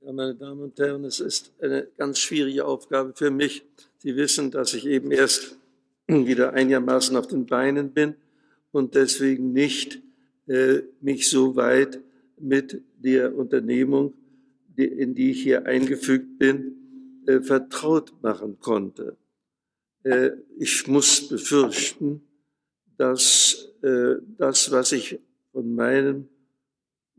Ja, 0.00 0.12
meine 0.12 0.34
Damen 0.34 0.60
und 0.60 0.78
Herren, 0.78 1.04
es 1.04 1.20
ist 1.20 1.52
eine 1.62 1.88
ganz 1.96 2.18
schwierige 2.18 2.66
Aufgabe 2.66 3.14
für 3.14 3.30
mich. 3.30 3.64
Sie 3.96 4.14
wissen, 4.16 4.50
dass 4.50 4.74
ich 4.74 4.84
eben 4.84 5.10
erst 5.10 5.56
wieder 6.06 6.52
einigermaßen 6.52 7.16
auf 7.16 7.28
den 7.28 7.46
Beinen 7.46 7.92
bin 7.92 8.14
und 8.72 8.94
deswegen 8.94 9.54
nicht 9.54 10.02
äh, 10.46 10.82
mich 11.00 11.30
so 11.30 11.56
weit 11.56 11.98
mit 12.38 12.82
der 12.98 13.34
Unternehmung, 13.34 14.12
die, 14.66 14.84
in 14.84 15.14
die 15.14 15.30
ich 15.30 15.42
hier 15.42 15.64
eingefügt 15.64 16.38
bin, 16.38 17.22
äh, 17.26 17.40
vertraut 17.40 18.12
machen 18.20 18.58
konnte. 18.60 19.16
Äh, 20.02 20.32
ich 20.58 20.86
muss 20.88 21.26
befürchten, 21.28 22.22
dass 22.96 23.72
äh, 23.82 24.16
das, 24.38 24.70
was 24.70 24.92
ich 24.92 25.18
von 25.52 25.74
meinem 25.74 26.28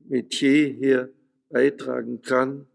Metier 0.07 0.69
her 0.69 1.09
beitragen 1.49 2.21
kann, 2.21 2.65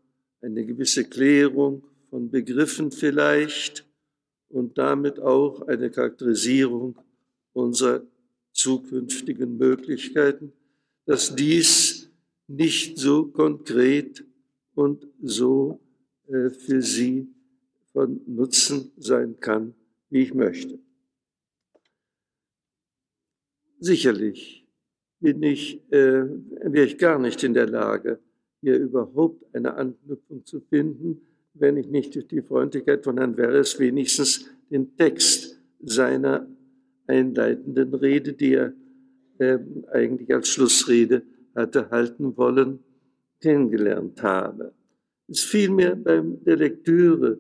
eine 0.40 0.64
gewisse 0.64 1.04
Klärung 1.04 1.84
von 2.10 2.30
Begriffen 2.30 2.90
vielleicht 2.90 3.86
und 4.48 4.78
damit 4.78 5.18
auch 5.18 5.62
eine 5.62 5.90
Charakterisierung 5.90 6.96
unserer 7.52 8.02
zukünftigen 8.52 9.58
Möglichkeiten, 9.58 10.52
dass 11.06 11.34
dies 11.34 12.10
nicht 12.46 12.98
so 12.98 13.26
konkret 13.26 14.24
und 14.74 15.06
so 15.22 15.80
äh, 16.28 16.50
für 16.50 16.82
Sie 16.82 17.28
von 17.92 18.20
Nutzen 18.26 18.92
sein 18.96 19.38
kann, 19.40 19.74
wie 20.10 20.22
ich 20.22 20.34
möchte. 20.34 20.78
Sicherlich 23.80 24.66
bin 25.20 25.42
ich, 25.42 25.80
äh, 25.92 26.24
wäre 26.62 26.86
ich 26.86 26.98
gar 26.98 27.18
nicht 27.18 27.42
in 27.44 27.54
der 27.54 27.68
Lage, 27.68 28.18
hier 28.60 28.76
überhaupt 28.76 29.44
eine 29.54 29.74
Anknüpfung 29.74 30.44
zu 30.44 30.60
finden, 30.60 31.20
wenn 31.54 31.76
ich 31.76 31.88
nicht 31.88 32.14
durch 32.14 32.26
die 32.26 32.42
Freundlichkeit 32.42 33.04
von 33.04 33.18
Herrn 33.18 33.36
Werres 33.36 33.78
wenigstens 33.78 34.48
den 34.70 34.96
Text 34.96 35.60
seiner 35.80 36.46
einleitenden 37.06 37.94
Rede, 37.94 38.32
die 38.32 38.54
er 38.54 38.72
äh, 39.38 39.58
eigentlich 39.92 40.32
als 40.34 40.48
Schlussrede 40.48 41.22
hatte 41.54 41.90
halten 41.90 42.36
wollen, 42.36 42.80
kennengelernt 43.40 44.22
habe. 44.22 44.72
Es 45.28 45.42
fiel 45.42 45.70
mir 45.70 45.94
bei 45.96 46.20
der 46.20 46.56
Lektüre 46.56 47.38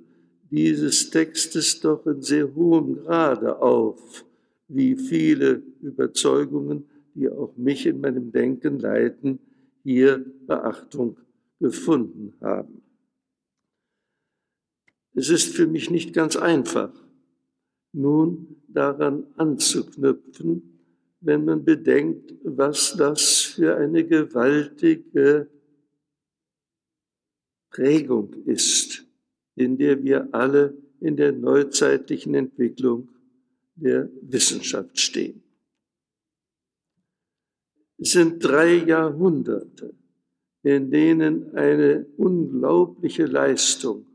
dieses 0.50 1.10
Textes 1.10 1.80
doch 1.80 2.06
in 2.06 2.22
sehr 2.22 2.54
hohem 2.54 2.96
Grade 3.04 3.60
auf, 3.60 4.24
wie 4.68 4.96
viele 4.96 5.62
Überzeugungen, 5.80 6.88
die 7.14 7.28
auch 7.28 7.56
mich 7.56 7.86
in 7.86 8.00
meinem 8.00 8.30
Denken 8.30 8.78
leiten, 8.78 9.40
hier 9.82 10.24
Beachtung 10.46 11.16
gefunden 11.58 12.34
haben. 12.40 12.82
Es 15.14 15.30
ist 15.30 15.54
für 15.56 15.66
mich 15.66 15.90
nicht 15.90 16.12
ganz 16.12 16.36
einfach, 16.36 16.92
nun 17.92 18.56
daran 18.68 19.26
anzuknüpfen, 19.36 20.78
wenn 21.20 21.44
man 21.44 21.64
bedenkt, 21.64 22.34
was 22.44 22.94
das 22.96 23.40
für 23.40 23.76
eine 23.76 24.04
gewaltige 24.04 25.48
Prägung 27.70 28.32
ist, 28.44 29.04
in 29.56 29.76
der 29.76 30.02
wir 30.04 30.28
alle 30.32 30.76
in 31.00 31.16
der 31.16 31.32
neuzeitlichen 31.32 32.34
Entwicklung 32.34 33.08
der 33.80 34.10
Wissenschaft 34.22 34.98
stehen. 34.98 35.42
Es 37.98 38.12
sind 38.12 38.42
drei 38.44 38.74
Jahrhunderte, 38.74 39.94
in 40.62 40.90
denen 40.90 41.54
eine 41.54 42.06
unglaubliche 42.16 43.26
Leistung 43.26 44.06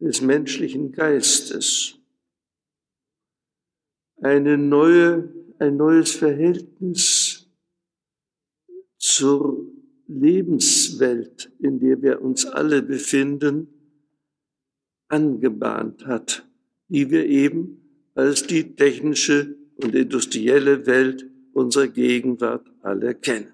des 0.00 0.20
menschlichen 0.20 0.92
Geistes, 0.92 1.98
eine 4.20 4.56
neue, 4.56 5.32
ein 5.58 5.76
neues 5.76 6.12
Verhältnis 6.12 7.48
zur 8.98 9.66
Lebenswelt, 10.06 11.50
in 11.58 11.78
der 11.78 12.02
wir 12.02 12.22
uns 12.22 12.46
alle 12.46 12.82
befinden, 12.82 13.68
angebahnt 15.08 16.06
hat, 16.06 16.48
die 16.88 17.10
wir 17.10 17.26
eben 17.26 17.83
als 18.14 18.46
die 18.46 18.74
technische 18.76 19.56
und 19.76 19.94
industrielle 19.94 20.86
Welt 20.86 21.26
unserer 21.52 21.88
Gegenwart 21.88 22.66
alle 22.82 23.14
kennen. 23.14 23.52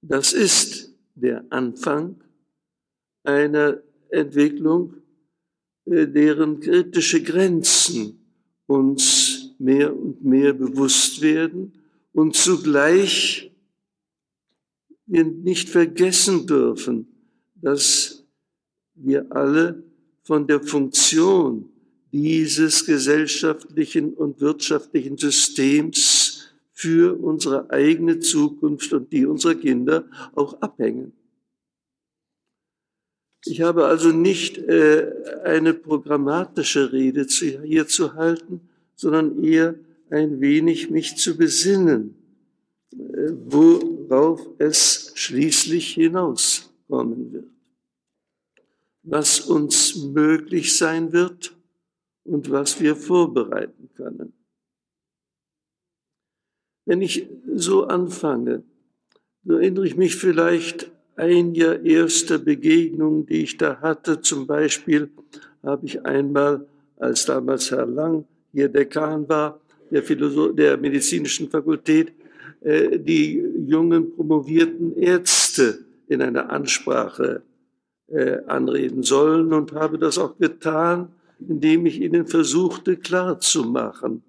Das 0.00 0.32
ist 0.32 0.94
der 1.14 1.44
Anfang 1.50 2.22
einer 3.24 3.82
Entwicklung, 4.10 4.94
äh, 5.84 6.06
deren 6.06 6.60
kritische 6.60 7.22
Grenzen 7.22 8.20
uns 8.66 9.54
mehr 9.58 9.94
und 9.94 10.24
mehr 10.24 10.52
bewusst 10.52 11.20
werden 11.20 11.72
und 12.12 12.36
zugleich 12.36 13.50
wir 15.06 15.24
nicht 15.24 15.68
vergessen 15.68 16.46
dürfen, 16.46 17.08
dass 17.54 18.24
wir 18.94 19.30
alle 19.32 19.82
von 20.22 20.46
der 20.46 20.60
Funktion 20.62 21.70
dieses 22.12 22.86
gesellschaftlichen 22.86 24.14
und 24.14 24.40
wirtschaftlichen 24.40 25.18
Systems 25.18 26.48
für 26.72 27.20
unsere 27.20 27.70
eigene 27.70 28.20
Zukunft 28.20 28.92
und 28.92 29.12
die 29.12 29.26
unserer 29.26 29.56
Kinder 29.56 30.08
auch 30.34 30.60
abhängen. 30.60 31.12
Ich 33.44 33.60
habe 33.62 33.86
also 33.86 34.10
nicht 34.10 34.58
äh, 34.58 35.12
eine 35.44 35.74
programmatische 35.74 36.92
Rede 36.92 37.26
zu, 37.26 37.62
hier 37.62 37.86
zu 37.86 38.14
halten, 38.14 38.68
sondern 38.94 39.42
eher 39.42 39.74
ein 40.10 40.40
wenig 40.40 40.90
mich 40.90 41.16
zu 41.16 41.36
besinnen, 41.36 42.14
äh, 42.92 42.96
worauf 43.46 44.40
es 44.58 45.12
schließlich 45.14 45.94
hinauskommen 45.94 47.32
wird. 47.32 47.48
Was 49.02 49.40
uns 49.40 49.96
möglich 49.96 50.76
sein 50.76 51.12
wird 51.12 51.57
und 52.28 52.50
was 52.50 52.80
wir 52.80 52.96
vorbereiten 52.96 53.90
können. 53.96 54.32
Wenn 56.86 57.02
ich 57.02 57.28
so 57.54 57.84
anfange, 57.84 58.62
so 59.44 59.54
erinnere 59.54 59.86
ich 59.86 59.96
mich 59.96 60.16
vielleicht 60.16 60.90
einiger 61.16 61.84
erster 61.84 62.38
Begegnungen, 62.38 63.26
die 63.26 63.42
ich 63.42 63.56
da 63.56 63.80
hatte. 63.80 64.20
Zum 64.20 64.46
Beispiel 64.46 65.10
habe 65.62 65.84
ich 65.86 66.04
einmal, 66.06 66.66
als 66.96 67.26
damals 67.26 67.70
Herr 67.70 67.86
Lang 67.86 68.24
hier 68.52 68.68
Dekan 68.68 69.28
war, 69.28 69.60
der, 69.90 70.02
Philosoph 70.02 70.54
der 70.54 70.76
medizinischen 70.76 71.48
Fakultät, 71.50 72.12
äh, 72.60 72.98
die 72.98 73.42
jungen 73.66 74.14
promovierten 74.14 74.96
Ärzte 74.96 75.84
in 76.08 76.22
einer 76.22 76.50
Ansprache 76.50 77.42
äh, 78.08 78.38
anreden 78.46 79.02
sollen 79.02 79.52
und 79.52 79.72
habe 79.72 79.98
das 79.98 80.18
auch 80.18 80.38
getan, 80.38 81.08
indem 81.40 81.86
ich 81.86 82.00
ihnen 82.00 82.26
versuchte 82.26 82.96
klarzumachen, 82.96 84.22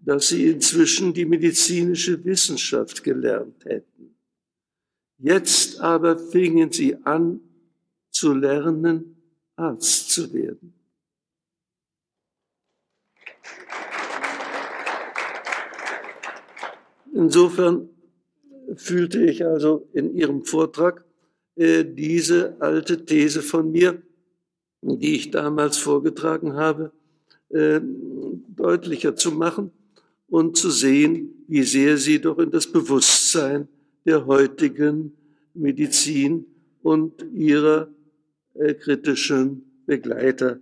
dass 0.00 0.28
sie 0.28 0.48
inzwischen 0.48 1.14
die 1.14 1.24
medizinische 1.24 2.24
Wissenschaft 2.24 3.02
gelernt 3.04 3.64
hätten. 3.64 4.14
Jetzt 5.18 5.80
aber 5.80 6.18
fingen 6.18 6.72
sie 6.72 6.96
an 7.04 7.40
zu 8.10 8.34
lernen, 8.34 9.16
Arzt 9.56 10.10
zu 10.10 10.32
werden. 10.32 10.74
Insofern 17.14 17.88
fühlte 18.74 19.22
ich 19.24 19.44
also 19.44 19.88
in 19.92 20.14
Ihrem 20.14 20.44
Vortrag 20.44 21.04
äh, 21.54 21.84
diese 21.84 22.56
alte 22.60 23.04
These 23.04 23.42
von 23.42 23.70
mir, 23.70 24.02
die 24.82 25.14
ich 25.14 25.30
damals 25.30 25.78
vorgetragen 25.78 26.54
habe, 26.54 26.92
äh, 27.50 27.80
deutlicher 28.56 29.16
zu 29.16 29.32
machen 29.32 29.70
und 30.28 30.56
zu 30.56 30.70
sehen, 30.70 31.44
wie 31.46 31.62
sehr 31.62 31.96
sie 31.96 32.20
doch 32.20 32.38
in 32.38 32.50
das 32.50 32.66
Bewusstsein 32.66 33.68
der 34.04 34.26
heutigen 34.26 35.12
Medizin 35.54 36.46
und 36.82 37.22
ihrer 37.32 37.88
äh, 38.54 38.74
kritischen 38.74 39.82
Begleiter 39.86 40.60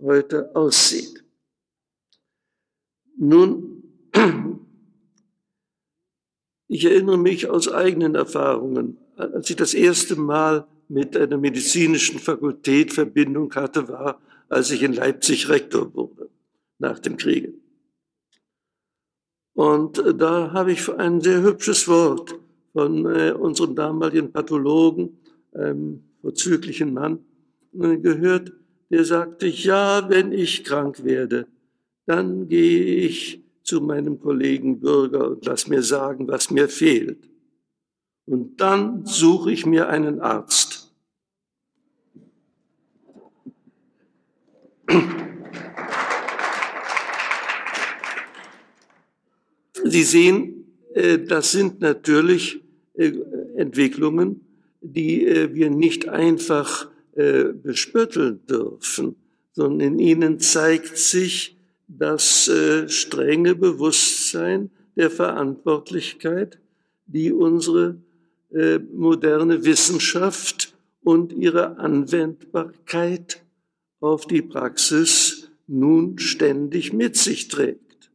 heute 0.00 0.54
aussieht. 0.54 1.24
Nun, 3.18 3.82
ich 6.68 6.84
erinnere 6.84 7.18
mich 7.18 7.48
aus 7.48 7.68
eigenen 7.68 8.14
Erfahrungen, 8.14 8.98
als 9.16 9.50
ich 9.50 9.56
das 9.56 9.74
erste 9.74 10.16
Mal 10.16 10.66
mit 10.88 11.16
einer 11.16 11.38
medizinischen 11.38 12.18
Fakultät 12.18 12.92
Verbindung 12.92 13.52
hatte, 13.54 13.88
war, 13.88 14.20
als 14.48 14.70
ich 14.70 14.82
in 14.82 14.92
Leipzig 14.92 15.48
Rektor 15.48 15.92
wurde 15.94 16.28
nach 16.78 16.98
dem 16.98 17.16
Kriege. 17.16 17.52
Und 19.54 20.02
da 20.18 20.52
habe 20.52 20.72
ich 20.72 20.88
ein 20.92 21.20
sehr 21.20 21.42
hübsches 21.42 21.88
Wort 21.88 22.38
von 22.72 23.06
äh, 23.06 23.32
unserem 23.32 23.74
damaligen 23.74 24.30
Pathologen, 24.30 25.16
einem 25.52 26.04
vorzüglichen 26.20 26.92
Mann, 26.92 27.20
äh, 27.72 27.96
gehört, 27.96 28.52
der 28.90 29.04
sagte, 29.04 29.46
ja, 29.46 30.08
wenn 30.10 30.32
ich 30.32 30.62
krank 30.62 31.02
werde, 31.04 31.46
dann 32.04 32.48
gehe 32.48 33.06
ich 33.06 33.42
zu 33.62 33.80
meinem 33.80 34.20
Kollegen 34.20 34.78
Bürger 34.78 35.30
und 35.30 35.44
lass 35.46 35.66
mir 35.66 35.82
sagen, 35.82 36.28
was 36.28 36.50
mir 36.50 36.68
fehlt. 36.68 37.18
Und 38.26 38.60
dann 38.60 39.06
suche 39.06 39.52
ich 39.52 39.64
mir 39.66 39.88
einen 39.88 40.20
Arzt. 40.20 40.92
Sie 49.84 50.02
sehen, 50.02 50.66
äh, 50.94 51.18
das 51.18 51.52
sind 51.52 51.80
natürlich 51.80 52.60
äh, 52.94 53.12
Entwicklungen, 53.56 54.40
die 54.80 55.26
äh, 55.26 55.54
wir 55.54 55.70
nicht 55.70 56.08
einfach 56.08 56.90
bespötteln 57.18 58.44
dürfen, 58.46 59.16
sondern 59.52 59.94
in 59.94 59.98
ihnen 59.98 60.38
zeigt 60.38 60.98
sich 60.98 61.56
das 61.88 62.50
strenge 62.88 63.54
Bewusstsein 63.54 64.70
der 64.96 65.10
Verantwortlichkeit, 65.10 66.58
die 67.06 67.32
unsere 67.32 67.96
moderne 68.92 69.64
Wissenschaft 69.64 70.74
und 71.02 71.32
ihre 71.32 71.78
Anwendbarkeit 71.78 73.44
auf 74.00 74.26
die 74.26 74.42
Praxis 74.42 75.50
nun 75.66 76.18
ständig 76.18 76.92
mit 76.92 77.16
sich 77.16 77.48
trägt. 77.48 78.10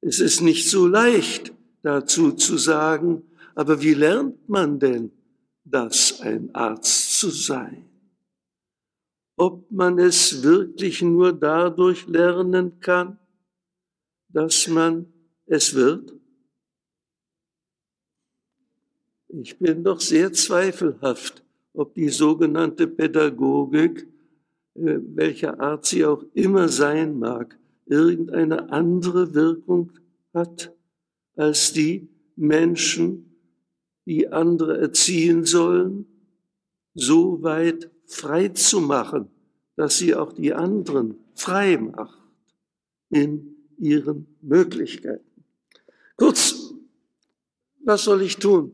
Es 0.00 0.20
ist 0.20 0.40
nicht 0.40 0.68
so 0.68 0.86
leicht 0.86 1.52
dazu 1.82 2.32
zu 2.32 2.58
sagen, 2.58 3.22
aber 3.54 3.82
wie 3.82 3.94
lernt 3.94 4.48
man 4.48 4.78
denn 4.78 5.10
das, 5.64 6.20
ein 6.20 6.54
Arzt 6.54 7.18
zu 7.18 7.30
sein? 7.30 7.88
Ob 9.36 9.70
man 9.70 9.98
es 9.98 10.42
wirklich 10.42 11.02
nur 11.02 11.32
dadurch 11.32 12.06
lernen 12.06 12.80
kann, 12.80 13.18
dass 14.28 14.68
man 14.68 15.12
es 15.46 15.74
wird? 15.74 16.12
Ich 19.38 19.58
bin 19.58 19.84
doch 19.84 20.00
sehr 20.00 20.32
zweifelhaft, 20.32 21.44
ob 21.74 21.94
die 21.94 22.08
sogenannte 22.08 22.86
Pädagogik, 22.86 24.08
äh, 24.74 24.98
welcher 25.14 25.60
Art 25.60 25.84
sie 25.84 26.06
auch 26.06 26.24
immer 26.32 26.68
sein 26.68 27.18
mag, 27.18 27.58
irgendeine 27.84 28.70
andere 28.70 29.34
Wirkung 29.34 29.92
hat 30.32 30.74
als 31.34 31.74
die 31.74 32.08
Menschen, 32.34 33.36
die 34.06 34.28
andere 34.28 34.78
erziehen 34.78 35.44
sollen, 35.44 36.06
so 36.94 37.42
weit 37.42 37.90
frei 38.06 38.48
zu 38.48 38.80
machen, 38.80 39.28
dass 39.76 39.98
sie 39.98 40.14
auch 40.14 40.32
die 40.32 40.54
anderen 40.54 41.18
frei 41.34 41.76
macht 41.76 42.18
in 43.10 43.54
ihren 43.76 44.26
Möglichkeiten. 44.40 45.44
Kurz, 46.16 46.72
was 47.84 48.04
soll 48.04 48.22
ich 48.22 48.38
tun? 48.38 48.72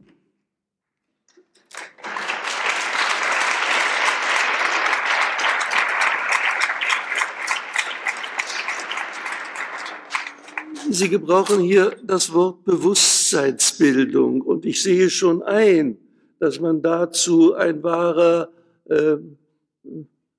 Sie 10.94 11.08
gebrauchen 11.08 11.60
hier 11.60 11.96
das 12.02 12.32
Wort 12.32 12.64
Bewusstseinsbildung 12.64 14.42
und 14.42 14.66
ich 14.66 14.82
sehe 14.82 15.08
schon 15.08 15.42
ein, 15.42 15.96
dass 16.38 16.60
man 16.60 16.82
dazu 16.82 17.54
ein 17.54 17.82
wahrer 17.82 18.50
äh, 18.84 19.16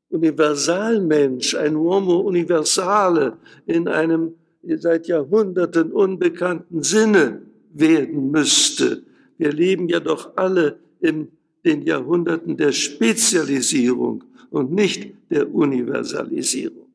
Universalmensch, 0.10 1.56
ein 1.56 1.76
Uomo 1.76 2.20
Universale 2.20 3.38
in 3.66 3.88
einem 3.88 4.36
seit 4.64 5.08
Jahrhunderten 5.08 5.92
unbekannten 5.92 6.84
Sinne 6.84 7.42
werden 7.74 8.30
müsste. 8.30 9.04
Wir 9.38 9.52
leben 9.52 9.90
ja 9.90 10.00
doch 10.00 10.38
alle 10.38 10.78
in 11.00 11.30
den 11.66 11.82
Jahrhunderten 11.82 12.58
der 12.58 12.74
Spezialisierung 12.74 14.24
und 14.52 14.72
nicht 14.72 15.14
der 15.32 15.54
Universalisierung. 15.54 16.88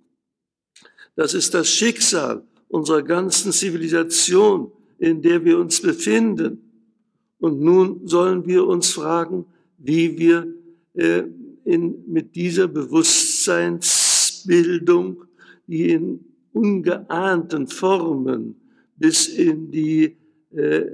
Das 1.17 1.35
ist 1.35 1.55
das 1.55 1.69
Schicksal 1.69 2.43
unserer 2.69 3.03
ganzen 3.03 3.53
Zivilisation, 3.53 4.73
in 4.99 5.23
der 5.23 5.45
wir 5.45 5.59
uns 5.59 5.81
befinden. 5.81 6.63
Und 7.39 7.61
nun 7.61 8.07
sollen 8.07 8.45
wir 8.47 8.67
uns 8.67 8.91
fragen, 8.93 9.47
wie 9.79 10.19
wir 10.19 10.53
äh, 10.95 11.23
in, 11.65 12.05
mit 12.07 12.35
dieser 12.35 12.69
Bewusstseinsbildung, 12.69 15.25
die 15.67 15.91
in 15.91 16.25
ungeahnten 16.53 17.67
Formen 17.69 18.57
bis 18.97 19.29
in 19.29 19.71
die 19.71 20.17
äh, 20.51 20.87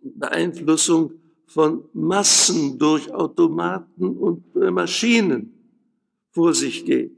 Beeinflussung 0.00 1.12
von 1.46 1.84
Massen 1.92 2.78
durch 2.78 3.12
Automaten 3.12 4.16
und 4.16 4.44
äh, 4.56 4.70
Maschinen 4.70 5.52
vor 6.30 6.54
sich 6.54 6.84
geht. 6.84 7.16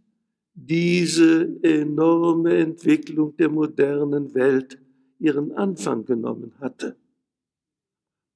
diese 0.55 1.63
enorme 1.63 2.57
Entwicklung 2.57 3.37
der 3.37 3.51
modernen 3.51 4.35
Welt 4.35 4.79
ihren 5.21 5.53
Anfang 5.53 6.05
genommen 6.05 6.53
hatte. 6.59 6.97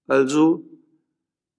Also 0.06 0.64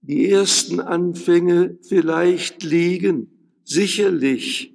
die 0.00 0.30
ersten 0.30 0.80
Anfänge 0.80 1.78
vielleicht 1.82 2.62
liegen 2.62 3.30
sicherlich 3.62 4.74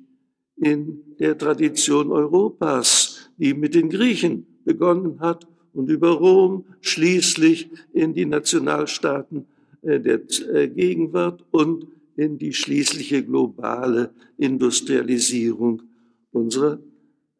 in 0.56 1.16
der 1.20 1.38
Tradition 1.38 2.12
Europas, 2.12 3.32
die 3.38 3.56
mit 3.56 3.74
den 3.74 3.90
Griechen 3.90 4.46
begonnen 4.66 5.20
hat 5.20 5.48
und 5.74 5.90
über 5.90 6.12
Rom 6.12 6.66
schließlich 6.82 7.70
in 7.92 8.14
die 8.14 8.26
Nationalstaaten 8.26 9.48
der 9.88 10.22
äh, 10.53 10.67
Gegenwart 10.67 11.46
und 11.51 11.88
in 12.15 12.38
die 12.38 12.53
schließliche 12.53 13.24
globale 13.24 14.13
Industrialisierung 14.38 15.84
unserer 16.32 16.79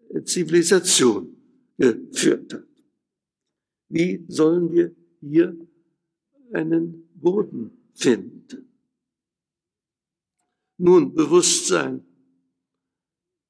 äh, 0.10 0.24
Zivilisation 0.24 1.36
geführt 1.78 2.54
hat. 2.54 2.64
Wie 3.90 4.24
sollen 4.28 4.72
wir 4.72 4.96
hier 5.20 5.56
einen 6.54 7.10
Boden 7.16 7.72
finden? 7.94 8.70
Nun, 10.78 11.14
Bewusstsein. 11.14 12.04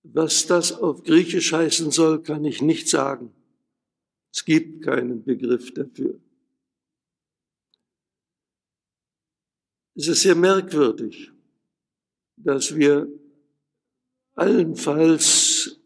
Was 0.04 0.48
das 0.48 0.72
auf 0.72 1.04
Griechisch 1.04 1.52
heißen 1.52 1.92
soll, 1.92 2.24
kann 2.24 2.46
ich 2.46 2.62
nicht 2.62 2.88
sagen. 2.88 3.34
Es 4.34 4.46
gibt 4.46 4.84
keinen 4.84 5.24
Begriff 5.24 5.74
dafür. 5.74 6.20
Es 9.98 10.08
ist 10.08 10.22
sehr 10.22 10.36
merkwürdig. 10.36 11.32
dass 12.38 12.76
wir 12.76 13.08
allenfalls 14.36 15.82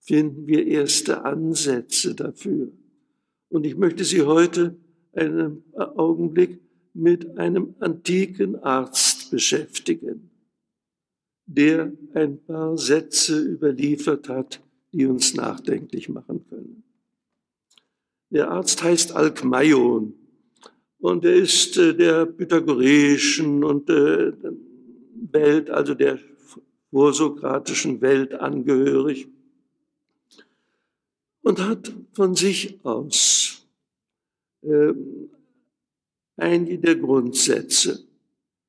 finden 0.00 0.46
wir 0.46 0.66
erste 0.66 1.24
Ansätze 1.24 2.14
dafür. 2.14 2.72
Und 3.50 3.66
ich 3.66 3.76
möchte 3.76 4.04
Sie 4.04 4.22
heute 4.22 4.76
einen 5.12 5.62
Augenblick 5.74 6.60
mit 6.94 7.36
einem 7.38 7.74
antiken 7.78 8.56
Arzt 8.56 9.30
beschäftigen, 9.30 10.30
der 11.44 11.92
ein 12.14 12.42
paar 12.42 12.78
Sätze 12.78 13.38
überliefert 13.38 14.30
hat, 14.30 14.62
die 14.92 15.04
uns 15.04 15.34
nachdenklich 15.34 16.08
machen 16.08 16.46
können. 16.48 16.84
Der 18.30 18.50
Arzt 18.50 18.82
heißt 18.82 19.12
Alkmaion 19.12 20.14
und 21.02 21.24
er 21.24 21.34
ist 21.34 21.76
äh, 21.78 21.94
der 21.94 22.26
pythagoreischen 22.26 23.64
und 23.64 23.90
äh, 23.90 24.32
Welt, 25.32 25.68
also 25.68 25.94
der 25.94 26.18
vorsokratischen 26.90 28.00
Welt 28.00 28.34
angehörig 28.34 29.26
und 31.42 31.60
hat 31.60 31.92
von 32.12 32.36
sich 32.36 32.78
aus 32.84 33.66
äh, 34.62 34.92
einige 36.36 36.78
der 36.78 36.96
Grundsätze 36.96 38.06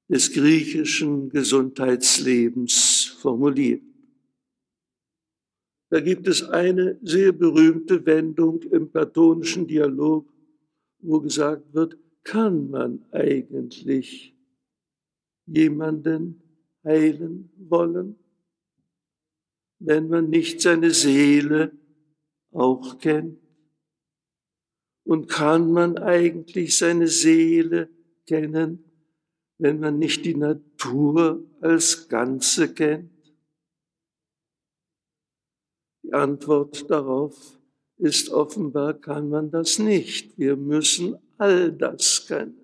des 0.10 0.34
griechischen 0.34 1.30
Gesundheitslebens 1.30 3.16
formuliert. 3.22 3.84
Da 5.90 6.00
gibt 6.00 6.28
es 6.28 6.42
eine 6.42 6.98
sehr 7.04 7.32
berühmte 7.32 8.04
Wendung 8.08 8.64
im 8.64 8.90
platonischen 8.90 9.68
Dialog, 9.68 10.28
wo 11.00 11.20
gesagt 11.20 11.72
wird, 11.76 11.96
kann 12.24 12.70
man 12.70 13.06
eigentlich 13.12 14.36
jemanden 15.46 16.42
heilen 16.84 17.52
wollen, 17.58 18.18
wenn 19.80 20.08
man 20.08 20.30
nicht 20.30 20.62
seine 20.62 20.92
Seele 20.92 21.72
auch 22.52 22.98
kennt? 23.00 23.40
Und 25.06 25.28
kann 25.28 25.72
man 25.72 25.98
eigentlich 25.98 26.78
seine 26.78 27.08
Seele 27.08 27.90
kennen, 28.26 28.86
wenn 29.58 29.80
man 29.80 30.00
nicht 30.00 30.26
die 30.26 30.36
Natur 30.36 31.46
als 31.60 32.08
Ganze 32.08 32.74
kennt? 32.74 33.12
Die 36.04 36.14
Antwort 36.14 36.90
darauf 36.90 37.60
ist 37.98 38.30
offenbar, 38.30 38.94
kann 38.94 39.30
man 39.30 39.52
das 39.52 39.80
nicht. 39.80 40.38
Wir 40.38 40.56
müssen 40.56 41.16
all 41.38 41.72
das 41.72 42.26
kennen. 42.28 42.56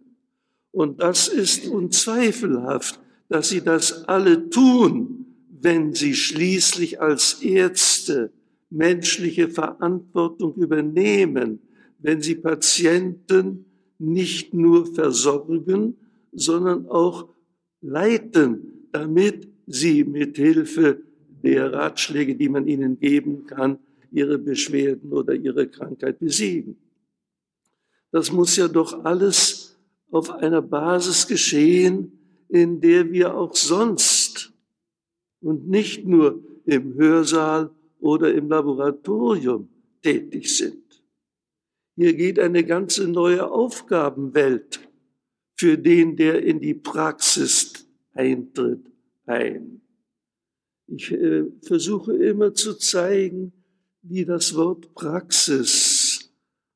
Und 0.71 1.01
das 1.01 1.27
ist 1.27 1.67
unzweifelhaft, 1.67 2.99
dass 3.27 3.49
sie 3.49 3.61
das 3.61 4.07
alle 4.07 4.49
tun, 4.49 5.25
wenn 5.61 5.93
sie 5.93 6.15
schließlich 6.15 7.01
als 7.01 7.41
Ärzte 7.41 8.31
menschliche 8.69 9.49
Verantwortung 9.49 10.55
übernehmen, 10.55 11.59
wenn 11.99 12.21
sie 12.21 12.35
Patienten 12.35 13.65
nicht 13.97 14.53
nur 14.53 14.93
versorgen, 14.93 15.97
sondern 16.31 16.87
auch 16.87 17.29
leiten, 17.81 18.87
damit 18.91 19.47
sie 19.67 20.03
mit 20.03 20.37
Hilfe 20.37 21.01
der 21.43 21.73
Ratschläge, 21.73 22.35
die 22.35 22.49
man 22.49 22.67
ihnen 22.67 22.99
geben 22.99 23.45
kann, 23.45 23.79
ihre 24.11 24.37
Beschwerden 24.37 25.11
oder 25.13 25.33
ihre 25.33 25.67
Krankheit 25.67 26.19
besiegen. 26.19 26.77
Das 28.11 28.31
muss 28.31 28.55
ja 28.55 28.67
doch 28.67 29.03
alles 29.05 29.77
auf 30.11 30.31
einer 30.31 30.61
Basis 30.61 31.27
geschehen, 31.27 32.11
in 32.47 32.81
der 32.81 33.11
wir 33.11 33.35
auch 33.35 33.55
sonst 33.55 34.51
und 35.41 35.69
nicht 35.69 36.05
nur 36.05 36.43
im 36.65 36.95
Hörsaal 36.95 37.71
oder 37.99 38.33
im 38.33 38.49
Laboratorium 38.49 39.69
tätig 40.01 40.55
sind. 40.55 40.83
Hier 41.95 42.13
geht 42.13 42.39
eine 42.39 42.63
ganze 42.63 43.07
neue 43.07 43.51
Aufgabenwelt 43.51 44.79
für 45.57 45.77
den, 45.77 46.15
der 46.15 46.41
in 46.43 46.59
die 46.59 46.73
Praxis 46.73 47.87
eintritt, 48.13 48.85
ein. 49.25 49.81
Ich 50.87 51.11
äh, 51.11 51.45
versuche 51.61 52.15
immer 52.15 52.53
zu 52.53 52.73
zeigen, 52.75 53.51
wie 54.01 54.25
das 54.25 54.55
Wort 54.55 54.93
Praxis, 54.93 56.31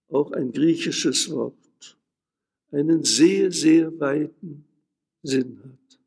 auch 0.09 0.31
ein 0.31 0.51
griechisches 0.51 1.29
Wort, 1.31 1.97
einen 2.71 3.03
sehr, 3.03 3.51
sehr 3.51 3.99
weiten 3.99 4.65
Sinn 5.21 5.59
hat. 5.63 5.99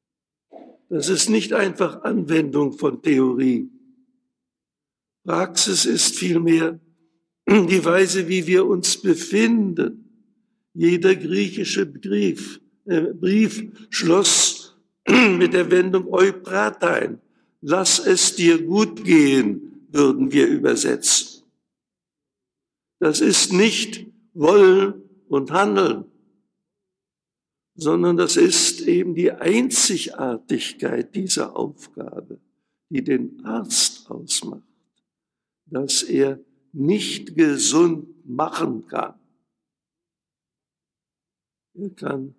Das 0.88 1.08
ist 1.08 1.28
nicht 1.28 1.52
einfach 1.52 2.02
Anwendung 2.02 2.72
von 2.72 3.02
Theorie. 3.02 3.68
Praxis 5.24 5.84
ist 5.84 6.16
vielmehr 6.16 6.78
die 7.48 7.84
Weise, 7.84 8.28
wie 8.28 8.46
wir 8.46 8.66
uns 8.66 9.00
befinden. 9.00 10.04
Jeder 10.74 11.16
griechische 11.16 11.86
Brief, 11.86 12.60
äh, 12.84 13.12
Brief 13.12 13.64
schloss 13.90 14.76
mit 15.08 15.54
der 15.54 15.70
Wendung 15.70 16.12
Eupratein. 16.12 17.20
Lass 17.62 17.98
es 17.98 18.36
dir 18.36 18.62
gut 18.62 19.04
gehen, 19.04 19.75
würden 19.96 20.32
wir 20.32 20.46
übersetzen. 20.46 21.44
Das 22.98 23.20
ist 23.20 23.52
nicht 23.52 24.06
wollen 24.32 25.02
und 25.28 25.50
handeln, 25.50 26.04
sondern 27.74 28.16
das 28.16 28.36
ist 28.36 28.80
eben 28.82 29.14
die 29.14 29.32
Einzigartigkeit 29.32 31.14
dieser 31.14 31.56
Aufgabe, 31.56 32.40
die 32.88 33.04
den 33.04 33.44
Arzt 33.44 34.10
ausmacht, 34.10 34.62
dass 35.66 36.02
er 36.02 36.40
nicht 36.72 37.34
gesund 37.34 38.26
machen 38.26 38.86
kann. 38.86 39.18
Er 41.74 41.90
kann 41.90 42.34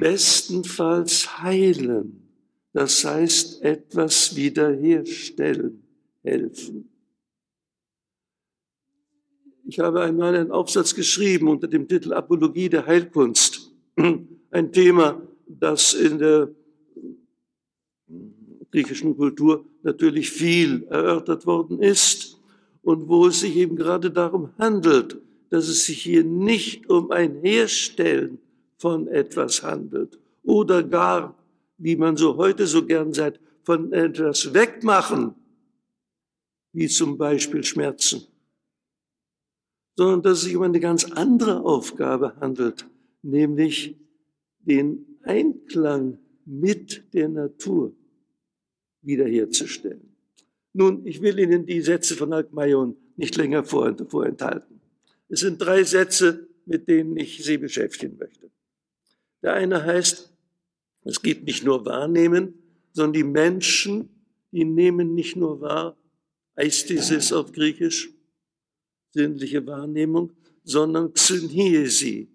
bestenfalls 0.00 1.42
heilen, 1.42 2.28
das 2.72 3.04
heißt 3.04 3.62
etwas 3.62 4.34
wiederherstellen, 4.36 5.82
helfen. 6.22 6.88
Ich 9.66 9.78
habe 9.78 10.02
einmal 10.02 10.36
einen 10.36 10.50
Aufsatz 10.50 10.94
geschrieben 10.94 11.48
unter 11.48 11.68
dem 11.68 11.88
Titel 11.88 12.12
Apologie 12.12 12.68
der 12.68 12.86
Heilkunst. 12.86 13.72
Ein 13.96 14.72
Thema, 14.72 15.22
das 15.46 15.94
in 15.94 16.18
der 16.18 16.50
griechischen 18.70 19.16
Kultur 19.16 19.64
natürlich 19.82 20.30
viel 20.30 20.84
erörtert 20.90 21.46
worden 21.46 21.80
ist 21.80 22.38
und 22.82 23.08
wo 23.08 23.26
es 23.26 23.40
sich 23.40 23.56
eben 23.56 23.76
gerade 23.76 24.10
darum 24.10 24.50
handelt, 24.58 25.16
dass 25.48 25.68
es 25.68 25.86
sich 25.86 26.02
hier 26.02 26.24
nicht 26.24 26.90
um 26.90 27.10
ein 27.10 27.40
Herstellen 27.40 28.38
von 28.84 29.08
etwas 29.08 29.62
handelt 29.62 30.18
oder 30.42 30.82
gar, 30.82 31.34
wie 31.78 31.96
man 31.96 32.18
so 32.18 32.36
heute 32.36 32.66
so 32.66 32.84
gern 32.84 33.14
sagt, 33.14 33.40
von 33.62 33.92
etwas 33.94 34.52
wegmachen, 34.52 35.34
wie 36.72 36.88
zum 36.88 37.16
Beispiel 37.16 37.64
Schmerzen 37.64 38.26
sondern 39.96 40.22
dass 40.22 40.38
es 40.38 40.44
sich 40.44 40.56
um 40.56 40.62
eine 40.62 40.80
ganz 40.80 41.04
andere 41.04 41.62
Aufgabe 41.64 42.36
handelt, 42.40 42.86
nämlich 43.22 43.96
den 44.58 45.18
Einklang 45.22 46.18
mit 46.44 47.14
der 47.14 47.28
Natur 47.28 47.94
wiederherzustellen. 49.02 50.16
Nun, 50.72 51.06
ich 51.06 51.22
will 51.22 51.38
Ihnen 51.38 51.66
die 51.66 51.80
Sätze 51.80 52.16
von 52.16 52.32
Alkmayon 52.32 52.96
nicht 53.16 53.36
länger 53.36 53.64
vorenthalten. 53.64 54.80
Es 55.28 55.40
sind 55.40 55.58
drei 55.58 55.84
Sätze, 55.84 56.48
mit 56.66 56.88
denen 56.88 57.16
ich 57.16 57.44
Sie 57.44 57.58
beschäftigen 57.58 58.16
möchte. 58.18 58.43
Der 59.44 59.52
eine 59.52 59.84
heißt, 59.84 60.32
es 61.02 61.20
gibt 61.20 61.44
nicht 61.44 61.64
nur 61.64 61.84
Wahrnehmen, 61.84 62.54
sondern 62.92 63.12
die 63.12 63.24
Menschen, 63.24 64.08
die 64.52 64.64
nehmen 64.64 65.14
nicht 65.14 65.36
nur 65.36 65.60
wahr, 65.60 65.98
Eistesis 66.54 67.30
auf 67.30 67.52
Griechisch, 67.52 68.10
sinnliche 69.10 69.66
Wahrnehmung, 69.66 70.32
sondern 70.62 71.12
Xynhiesi. 71.12 72.30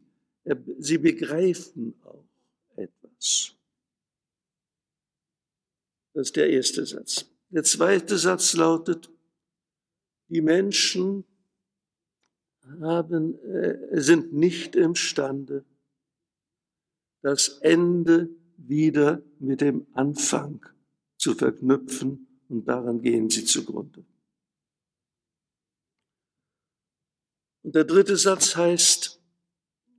Sie 0.78 0.98
begreifen 1.00 1.96
auch 2.04 2.28
etwas. 2.76 3.56
Das 6.14 6.28
ist 6.28 6.36
der 6.36 6.52
erste 6.52 6.86
Satz. 6.86 7.26
Der 7.50 7.64
zweite 7.64 8.20
Satz 8.20 8.54
lautet, 8.54 9.10
die 10.28 10.42
Menschen 10.42 11.24
haben, 12.82 13.34
äh, 13.46 14.00
sind 14.00 14.32
nicht 14.32 14.76
imstande, 14.76 15.66
das 17.22 17.60
Ende 17.60 18.30
wieder 18.58 19.22
mit 19.40 19.62
dem 19.62 19.88
Anfang 19.94 20.66
zu 21.18 21.36
verknüpfen 21.36 22.28
und 22.48 22.68
daran 22.68 23.02
gehen 23.02 23.30
sie 23.30 23.46
zugrunde. 23.46 24.06
Und 27.64 27.76
der 27.76 27.84
dritte 27.84 28.18
Satz 28.18 28.56
heißt, 28.56 29.22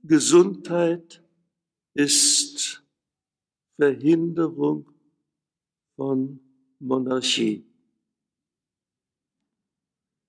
Gesundheit 0.03 1.23
ist 1.93 2.83
Verhinderung 3.77 4.89
von 5.95 6.39
Monarchie. 6.79 7.65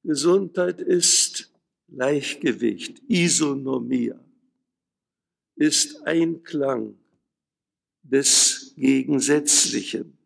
Gesundheit 0.03 0.81
ist 0.81 1.53
Gleichgewicht, 1.89 3.03
Isonomia, 3.09 4.23
ist 5.57 6.07
Einklang 6.07 6.99
des 8.03 8.75
Gegensätzlichen 8.77 10.19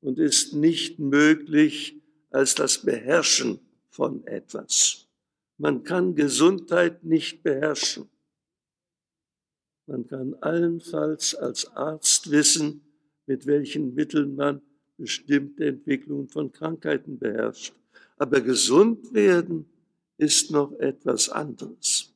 und 0.00 0.18
ist 0.18 0.54
nicht 0.54 0.98
möglich 0.98 2.00
als 2.30 2.54
das 2.54 2.82
Beherrschen 2.82 3.60
von 3.88 4.26
etwas. 4.26 5.06
Man 5.56 5.84
kann 5.84 6.14
Gesundheit 6.14 7.04
nicht 7.04 7.42
beherrschen. 7.42 8.08
Man 9.86 10.06
kann 10.06 10.34
allenfalls 10.40 11.34
als 11.34 11.66
Arzt 11.76 12.30
wissen, 12.30 12.80
mit 13.26 13.46
welchen 13.46 13.94
Mitteln 13.94 14.34
man 14.34 14.60
bestimmte 14.96 15.66
Entwicklungen 15.66 16.28
von 16.28 16.50
Krankheiten 16.50 17.18
beherrscht. 17.18 17.74
Aber 18.16 18.40
gesund 18.40 19.12
werden 19.12 19.66
ist 20.16 20.50
noch 20.50 20.72
etwas 20.78 21.28
anderes. 21.28 22.13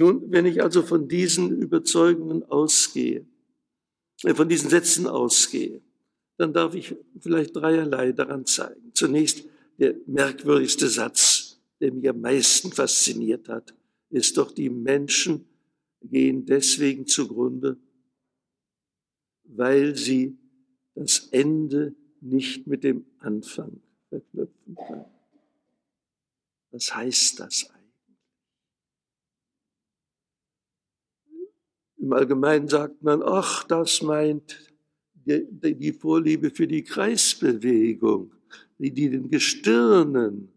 Nun, 0.00 0.32
wenn 0.32 0.46
ich 0.46 0.62
also 0.62 0.82
von 0.82 1.08
diesen 1.08 1.60
Überzeugungen 1.60 2.42
ausgehe, 2.44 3.26
äh, 4.22 4.34
von 4.34 4.48
diesen 4.48 4.70
Sätzen 4.70 5.06
ausgehe, 5.06 5.82
dann 6.38 6.54
darf 6.54 6.74
ich 6.74 6.96
vielleicht 7.18 7.54
dreierlei 7.54 8.12
daran 8.12 8.46
zeigen. 8.46 8.92
Zunächst 8.94 9.44
der 9.78 9.96
merkwürdigste 10.06 10.88
Satz, 10.88 11.60
der 11.80 11.92
mich 11.92 12.08
am 12.08 12.18
meisten 12.22 12.72
fasziniert 12.72 13.50
hat, 13.50 13.74
ist 14.08 14.38
doch, 14.38 14.52
die 14.52 14.70
Menschen 14.70 15.44
gehen 16.00 16.46
deswegen 16.46 17.06
zugrunde, 17.06 17.76
weil 19.44 19.96
sie 19.96 20.38
das 20.94 21.28
Ende 21.30 21.94
nicht 22.22 22.66
mit 22.66 22.84
dem 22.84 23.04
Anfang 23.18 23.82
verknüpfen 24.08 24.76
können. 24.76 25.04
Was 26.70 26.94
heißt 26.94 27.38
das 27.40 27.68
eigentlich? 27.68 27.79
Im 32.00 32.12
Allgemeinen 32.12 32.66
sagt 32.66 33.02
man, 33.02 33.22
ach, 33.22 33.64
das 33.64 34.00
meint 34.02 34.58
die, 35.14 35.92
Vorliebe 35.92 36.50
für 36.50 36.66
die 36.66 36.82
Kreisbewegung, 36.82 38.32
die, 38.78 38.90
die 38.90 39.10
den 39.10 39.28
Gestirnen 39.28 40.48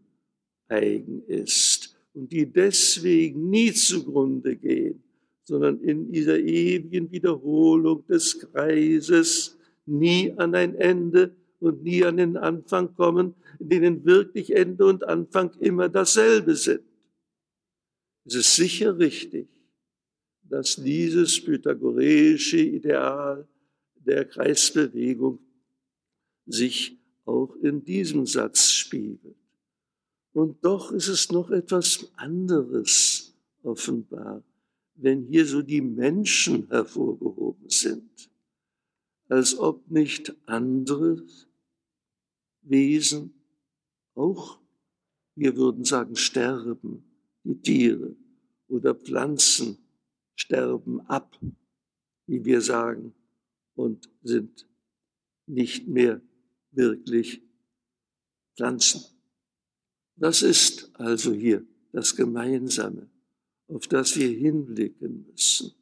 eigen 0.69 1.23
ist 1.27 1.95
und 2.13 2.31
die 2.31 2.45
deswegen 2.45 3.49
nie 3.49 3.73
zugrunde 3.73 4.55
gehen, 4.55 5.03
sondern 5.43 5.81
in 5.81 6.11
dieser 6.11 6.39
ewigen 6.39 7.11
Wiederholung 7.11 8.05
des 8.07 8.39
Kreises 8.39 9.57
nie 9.85 10.33
an 10.37 10.55
ein 10.55 10.75
Ende 10.75 11.35
und 11.59 11.83
nie 11.83 12.03
an 12.05 12.17
den 12.17 12.37
Anfang 12.37 12.93
kommen, 12.95 13.35
in 13.59 13.69
denen 13.69 14.05
wirklich 14.05 14.55
Ende 14.55 14.85
und 14.85 15.03
Anfang 15.03 15.51
immer 15.59 15.89
dasselbe 15.89 16.55
sind. 16.55 16.83
Es 18.25 18.35
ist 18.35 18.55
sicher 18.55 18.97
richtig, 18.97 19.47
dass 20.49 20.75
dieses 20.75 21.43
pythagoreische 21.43 22.59
Ideal 22.59 23.47
der 23.95 24.25
Kreisbewegung 24.25 25.39
sich 26.45 26.97
auch 27.25 27.55
in 27.57 27.83
diesem 27.83 28.25
Satz 28.25 28.71
spiegelt. 28.71 29.35
Und 30.33 30.63
doch 30.65 30.91
ist 30.91 31.07
es 31.07 31.31
noch 31.31 31.51
etwas 31.51 32.11
anderes 32.15 33.33
offenbar, 33.61 34.43
wenn 34.95 35.23
hier 35.23 35.45
so 35.45 35.61
die 35.61 35.81
Menschen 35.81 36.67
hervorgehoben 36.69 37.69
sind, 37.69 38.29
als 39.29 39.57
ob 39.57 39.89
nicht 39.89 40.35
andere 40.45 41.23
Wesen 42.61 43.33
auch, 44.15 44.59
wir 45.35 45.55
würden 45.55 45.85
sagen, 45.85 46.15
sterben, 46.15 47.03
die 47.43 47.55
Tiere 47.55 48.15
oder 48.67 48.93
Pflanzen 48.93 49.77
sterben 50.35 51.01
ab, 51.01 51.39
wie 52.27 52.45
wir 52.45 52.61
sagen, 52.61 53.13
und 53.75 54.09
sind 54.21 54.67
nicht 55.47 55.87
mehr 55.87 56.21
wirklich 56.71 57.41
Pflanzen. 58.55 59.03
Das 60.15 60.41
ist 60.41 60.91
also 60.95 61.33
hier 61.33 61.65
das 61.91 62.15
Gemeinsame, 62.15 63.09
auf 63.67 63.87
das 63.87 64.15
wir 64.15 64.29
hinblicken 64.29 65.25
müssen. 65.27 65.73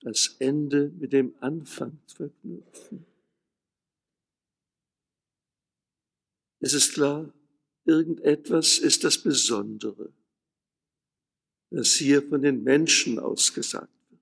Das 0.00 0.36
Ende 0.38 0.90
mit 0.98 1.12
dem 1.12 1.34
Anfang 1.40 2.00
verknüpfen. 2.06 3.04
Es 6.60 6.72
ist 6.72 6.94
klar, 6.94 7.32
irgendetwas 7.84 8.78
ist 8.78 9.04
das 9.04 9.22
Besondere, 9.22 10.12
das 11.70 11.94
hier 11.94 12.22
von 12.22 12.42
den 12.42 12.62
Menschen 12.62 13.18
ausgesagt 13.18 13.88
wird. 14.10 14.20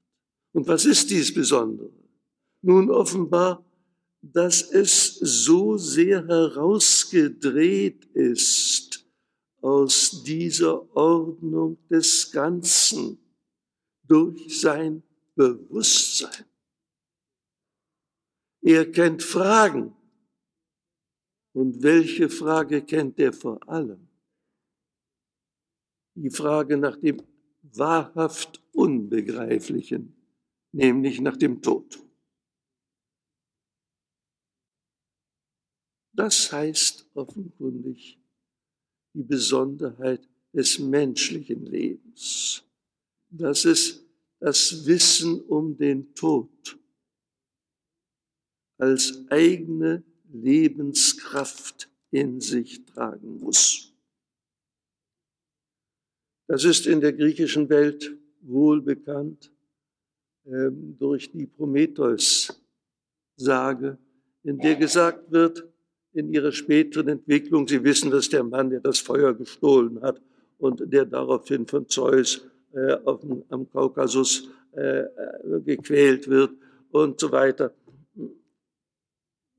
Und 0.52 0.68
was 0.68 0.84
ist 0.84 1.10
dies 1.10 1.32
Besondere? 1.32 1.90
Nun 2.62 2.90
offenbar 2.90 3.64
dass 4.20 4.62
es 4.62 5.14
so 5.14 5.76
sehr 5.76 6.26
herausgedreht 6.26 8.04
ist 8.14 9.04
aus 9.60 10.22
dieser 10.24 10.96
Ordnung 10.96 11.78
des 11.88 12.30
Ganzen 12.32 13.18
durch 14.04 14.60
sein 14.60 15.02
Bewusstsein. 15.34 16.44
Er 18.62 18.90
kennt 18.90 19.22
Fragen. 19.22 19.94
Und 21.52 21.82
welche 21.82 22.28
Frage 22.28 22.82
kennt 22.82 23.18
er 23.18 23.32
vor 23.32 23.66
allem? 23.68 24.08
Die 26.14 26.30
Frage 26.30 26.76
nach 26.76 26.96
dem 26.96 27.22
wahrhaft 27.74 28.62
Unbegreiflichen, 28.72 30.14
nämlich 30.72 31.20
nach 31.20 31.36
dem 31.36 31.60
Tod. 31.62 31.98
Das 36.12 36.50
heißt 36.50 37.06
offenkundig 37.14 38.18
die 39.14 39.22
Besonderheit 39.22 40.28
des 40.52 40.78
menschlichen 40.78 41.66
Lebens, 41.66 42.64
dass 43.30 43.64
es 43.64 44.04
das 44.40 44.86
Wissen 44.86 45.40
um 45.42 45.76
den 45.76 46.14
Tod 46.14 46.78
als 48.78 49.24
eigene 49.30 50.02
Lebenskraft 50.32 51.90
in 52.10 52.40
sich 52.40 52.84
tragen 52.84 53.38
muss. 53.38 53.87
Das 56.48 56.64
ist 56.64 56.86
in 56.86 57.00
der 57.02 57.12
griechischen 57.12 57.68
Welt 57.68 58.16
wohl 58.40 58.80
bekannt 58.80 59.52
äh, 60.46 60.70
durch 60.72 61.30
die 61.30 61.46
Prometheus-Sage, 61.46 63.98
in 64.42 64.58
der 64.58 64.76
gesagt 64.76 65.30
wird, 65.30 65.68
in 66.14 66.32
ihrer 66.32 66.52
späteren 66.52 67.08
Entwicklung. 67.08 67.68
Sie 67.68 67.84
wissen, 67.84 68.10
dass 68.10 68.30
der 68.30 68.44
Mann, 68.44 68.70
der 68.70 68.80
das 68.80 68.98
Feuer 68.98 69.34
gestohlen 69.34 70.00
hat 70.00 70.22
und 70.56 70.90
der 70.90 71.04
daraufhin 71.04 71.66
von 71.66 71.86
Zeus 71.86 72.46
äh, 72.72 72.94
auf 73.04 73.20
dem, 73.20 73.44
am 73.50 73.70
Kaukasus 73.70 74.48
äh, 74.74 75.00
äh, 75.00 75.06
gequält 75.66 76.28
wird 76.28 76.52
und 76.90 77.20
so 77.20 77.30
weiter. 77.30 77.74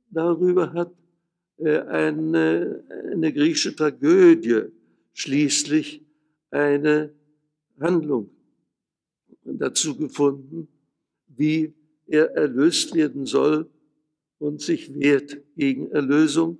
Darüber 0.10 0.74
hat 0.74 0.92
äh, 1.58 1.82
eine, 1.82 2.84
eine 3.12 3.32
griechische 3.32 3.76
Tragödie 3.76 4.72
schließlich 5.14 6.09
eine 6.52 7.14
Handlung 7.80 8.30
dazu 9.44 9.96
gefunden, 9.96 10.68
wie 11.28 11.74
er 12.08 12.32
erlöst 12.32 12.96
werden 12.96 13.26
soll 13.26 13.70
und 14.40 14.62
sich 14.62 14.94
wehrt 14.96 15.42
gegen 15.56 15.92
Erlösung, 15.92 16.58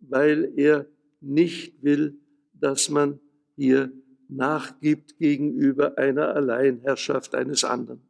weil 0.00 0.52
er 0.56 0.86
nicht 1.20 1.82
will, 1.82 2.18
dass 2.52 2.88
man 2.88 3.20
hier 3.56 3.92
nachgibt 4.28 5.18
gegenüber 5.18 5.96
einer 5.96 6.34
Alleinherrschaft 6.34 7.34
eines 7.34 7.64
anderen. 7.64 8.00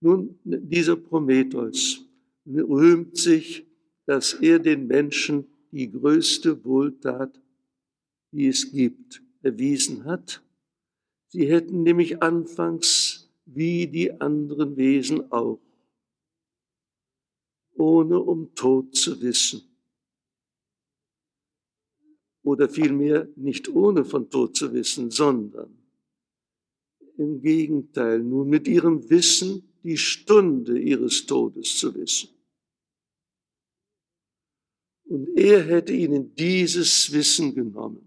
Nun, 0.00 0.38
dieser 0.44 0.96
Prometheus 0.96 2.04
rühmt 2.46 3.16
sich, 3.16 3.66
dass 4.06 4.34
er 4.34 4.58
den 4.58 4.86
Menschen 4.86 5.46
die 5.72 5.90
größte 5.90 6.64
Wohltat, 6.64 7.40
die 8.36 8.48
es 8.48 8.70
gibt, 8.70 9.22
erwiesen 9.42 10.04
hat. 10.04 10.42
Sie 11.28 11.48
hätten 11.48 11.82
nämlich 11.82 12.22
anfangs 12.22 13.28
wie 13.46 13.86
die 13.86 14.20
anderen 14.20 14.76
Wesen 14.76 15.32
auch 15.32 15.60
ohne 17.74 18.20
um 18.20 18.54
Tod 18.54 18.94
zu 18.94 19.20
wissen. 19.20 19.62
oder 22.46 22.68
vielmehr 22.68 23.28
nicht 23.34 23.68
ohne 23.68 24.04
von 24.04 24.30
Tod 24.30 24.56
zu 24.56 24.72
wissen, 24.72 25.10
sondern 25.10 25.76
im 27.16 27.40
Gegenteil, 27.40 28.20
nun 28.20 28.48
mit 28.48 28.68
ihrem 28.68 29.10
Wissen 29.10 29.64
die 29.82 29.96
Stunde 29.96 30.78
ihres 30.78 31.26
Todes 31.26 31.76
zu 31.76 31.92
wissen. 31.96 32.28
Und 35.06 35.36
er 35.36 35.64
hätte 35.64 35.92
ihnen 35.92 36.36
dieses 36.36 37.12
Wissen 37.12 37.52
genommen, 37.52 38.05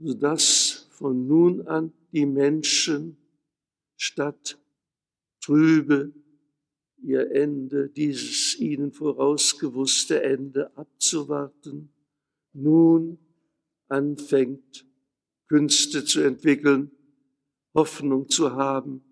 sodass 0.00 0.88
von 0.92 1.26
nun 1.26 1.66
an 1.68 1.92
die 2.12 2.26
Menschen 2.26 3.18
statt 3.96 4.58
trübe 5.40 6.12
ihr 7.02 7.30
Ende, 7.30 7.88
dieses 7.88 8.58
ihnen 8.58 8.92
vorausgewusste 8.92 10.22
Ende 10.22 10.76
abzuwarten, 10.76 11.92
nun 12.52 13.18
anfängt, 13.88 14.86
Künste 15.48 16.04
zu 16.04 16.20
entwickeln, 16.20 16.90
Hoffnung 17.74 18.28
zu 18.28 18.52
haben, 18.52 19.02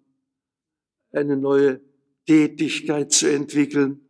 eine 1.10 1.36
neue 1.36 1.80
Tätigkeit 2.26 3.12
zu 3.12 3.30
entwickeln, 3.30 4.00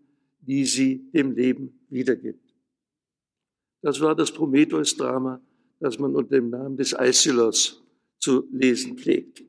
die 0.41 0.65
sie 0.65 1.11
dem 1.13 1.33
Leben 1.33 1.87
wiedergibt. 1.89 2.55
Das 3.81 4.01
war 4.01 4.15
das 4.15 4.33
Prometheus-Drama, 4.33 5.41
das 5.81 5.99
man 5.99 6.15
unter 6.15 6.37
dem 6.37 6.51
Namen 6.51 6.77
des 6.77 6.95
Aeschylus 6.95 7.83
zu 8.19 8.49
lesen 8.51 8.99
pflegt, 8.99 9.45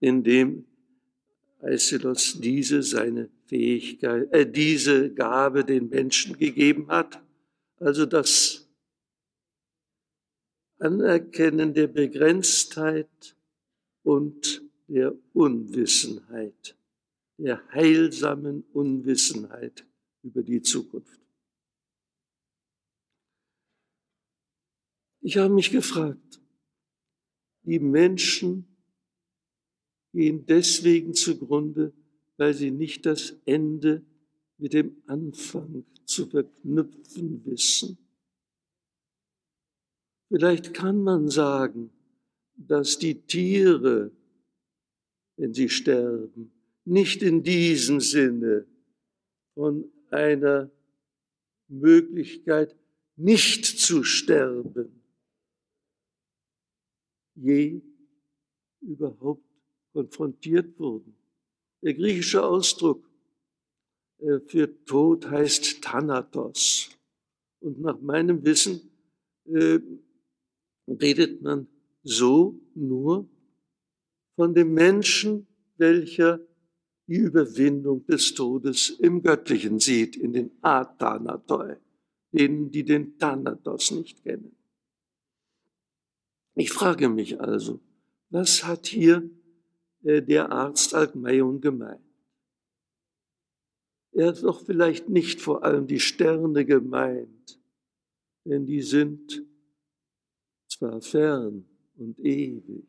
in 0.00 0.22
dem 0.22 0.64
Aeschylus 1.60 2.40
diese 2.40 2.82
seine 2.82 3.28
Fähigkeit, 3.46 4.32
äh, 4.32 4.50
diese 4.50 5.12
Gabe 5.12 5.64
den 5.64 5.88
Menschen 5.88 6.38
gegeben 6.38 6.88
hat, 6.88 7.22
also 7.76 8.06
das 8.06 8.68
Anerkennen 10.78 11.74
der 11.74 11.88
Begrenztheit 11.88 13.36
und 14.02 14.62
der 14.88 15.14
Unwissenheit, 15.34 16.76
der 17.36 17.62
heilsamen 17.72 18.64
Unwissenheit 18.72 19.84
über 20.22 20.42
die 20.42 20.62
Zukunft. 20.62 21.19
Ich 25.20 25.36
habe 25.36 25.52
mich 25.52 25.70
gefragt, 25.70 26.40
die 27.62 27.78
Menschen 27.78 28.66
gehen 30.12 30.46
deswegen 30.46 31.14
zugrunde, 31.14 31.92
weil 32.36 32.54
sie 32.54 32.70
nicht 32.70 33.04
das 33.04 33.36
Ende 33.44 34.02
mit 34.56 34.72
dem 34.72 34.96
Anfang 35.06 35.84
zu 36.04 36.26
verknüpfen 36.26 37.44
wissen. 37.44 37.98
Vielleicht 40.28 40.72
kann 40.74 41.02
man 41.02 41.28
sagen, 41.28 41.90
dass 42.56 42.98
die 42.98 43.20
Tiere, 43.22 44.10
wenn 45.36 45.52
sie 45.52 45.68
sterben, 45.68 46.52
nicht 46.84 47.22
in 47.22 47.42
diesem 47.42 48.00
Sinne 48.00 48.66
von 49.54 49.90
einer 50.10 50.70
Möglichkeit, 51.68 52.76
nicht 53.16 53.64
zu 53.64 54.02
sterben, 54.02 54.99
je 57.40 57.80
überhaupt 58.80 59.44
konfrontiert 59.92 60.78
wurden. 60.78 61.14
Der 61.82 61.94
griechische 61.94 62.44
Ausdruck 62.44 63.08
äh, 64.18 64.40
für 64.46 64.84
Tod 64.84 65.28
heißt 65.28 65.82
Thanatos. 65.82 66.90
Und 67.60 67.80
nach 67.80 68.00
meinem 68.00 68.44
Wissen 68.44 68.90
äh, 69.46 69.80
redet 70.86 71.42
man 71.42 71.66
so 72.02 72.58
nur 72.74 73.28
von 74.36 74.54
dem 74.54 74.72
Menschen, 74.72 75.46
welcher 75.76 76.40
die 77.06 77.16
Überwindung 77.16 78.06
des 78.06 78.34
Todes 78.34 78.90
im 78.90 79.22
Göttlichen 79.22 79.80
sieht, 79.80 80.16
in 80.16 80.32
den 80.32 80.50
Athanatoi, 80.62 81.76
denen, 82.32 82.70
die 82.70 82.84
den 82.84 83.18
Thanatos 83.18 83.90
nicht 83.90 84.22
kennen. 84.22 84.54
Ich 86.54 86.72
frage 86.72 87.08
mich 87.08 87.40
also, 87.40 87.80
was 88.30 88.64
hat 88.64 88.86
hier 88.86 89.28
äh, 90.02 90.22
der 90.22 90.50
Arzt 90.50 90.94
Alkmayon 90.94 91.60
gemeint? 91.60 92.00
Er 94.12 94.28
hat 94.28 94.42
doch 94.42 94.64
vielleicht 94.64 95.08
nicht 95.08 95.40
vor 95.40 95.64
allem 95.64 95.86
die 95.86 96.00
Sterne 96.00 96.64
gemeint, 96.64 97.60
denn 98.44 98.66
die 98.66 98.82
sind 98.82 99.44
zwar 100.68 101.00
fern 101.00 101.64
und 101.96 102.18
ewig, 102.18 102.88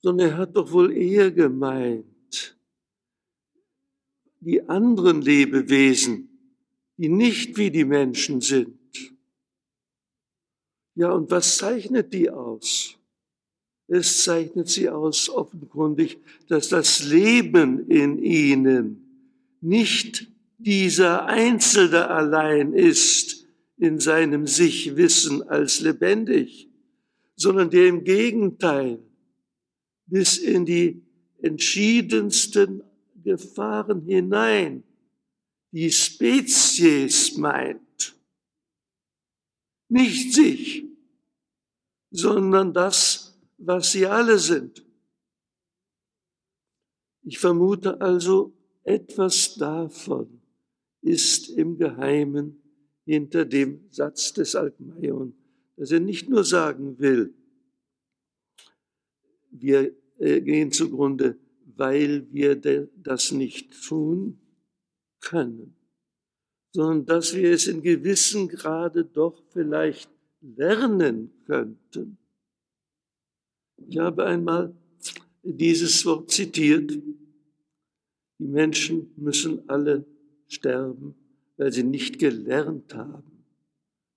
sondern 0.00 0.30
er 0.30 0.36
hat 0.38 0.56
doch 0.56 0.72
wohl 0.72 0.92
eher 0.96 1.30
gemeint, 1.30 2.06
die 4.40 4.68
anderen 4.68 5.22
Lebewesen, 5.22 6.28
die 6.96 7.08
nicht 7.08 7.56
wie 7.56 7.70
die 7.70 7.84
Menschen 7.84 8.40
sind. 8.40 8.81
Ja, 10.94 11.10
und 11.10 11.30
was 11.30 11.56
zeichnet 11.56 12.12
die 12.12 12.30
aus? 12.30 12.98
Es 13.88 14.24
zeichnet 14.24 14.68
sie 14.68 14.88
aus 14.88 15.28
offenkundig, 15.28 16.18
dass 16.48 16.68
das 16.68 17.04
Leben 17.04 17.88
in 17.90 18.18
ihnen 18.18 19.02
nicht 19.60 20.28
dieser 20.58 21.26
Einzelne 21.26 22.08
allein 22.08 22.72
ist 22.72 23.46
in 23.76 23.98
seinem 23.98 24.46
Sichwissen 24.46 25.42
als 25.42 25.80
lebendig, 25.80 26.68
sondern 27.36 27.70
der 27.70 27.88
im 27.88 28.04
Gegenteil 28.04 28.98
bis 30.06 30.38
in 30.38 30.64
die 30.64 31.02
entschiedensten 31.40 32.82
Gefahren 33.24 34.02
hinein 34.02 34.84
die 35.72 35.90
Spezies 35.90 37.36
meint. 37.36 37.80
Nicht 39.92 40.32
sich, 40.34 40.84
sondern 42.10 42.72
das, 42.72 43.38
was 43.58 43.92
sie 43.92 44.06
alle 44.06 44.38
sind. 44.38 44.84
Ich 47.22 47.38
vermute 47.38 48.00
also, 48.00 48.52
etwas 48.84 49.54
davon 49.54 50.40
ist 51.02 51.50
im 51.50 51.76
Geheimen 51.76 52.62
hinter 53.04 53.44
dem 53.44 53.86
Satz 53.90 54.32
des 54.32 54.56
Altmaion 54.56 55.34
dass 55.76 55.90
er 55.90 55.98
nicht 55.98 56.28
nur 56.28 56.44
sagen 56.44 56.98
will, 56.98 57.34
wir 59.50 59.94
äh, 60.18 60.40
gehen 60.40 60.70
zugrunde, 60.70 61.38
weil 61.74 62.32
wir 62.32 62.54
das 62.96 63.32
nicht 63.32 63.72
tun 63.86 64.40
können, 65.20 65.74
sondern 66.72 67.04
dass 67.04 67.34
wir 67.34 67.52
es 67.52 67.66
in 67.66 67.82
gewissem 67.82 68.48
Grade 68.48 69.04
doch 69.04 69.42
vielleicht 69.50 70.10
lernen 70.40 71.30
könnten. 71.46 72.18
Ich 73.76 73.98
habe 73.98 74.24
einmal 74.24 74.74
dieses 75.42 76.04
Wort 76.06 76.30
zitiert, 76.30 76.90
die 76.90 78.46
Menschen 78.46 79.12
müssen 79.16 79.68
alle 79.68 80.06
sterben, 80.48 81.14
weil 81.56 81.72
sie 81.72 81.84
nicht 81.84 82.18
gelernt 82.18 82.94
haben, 82.94 83.44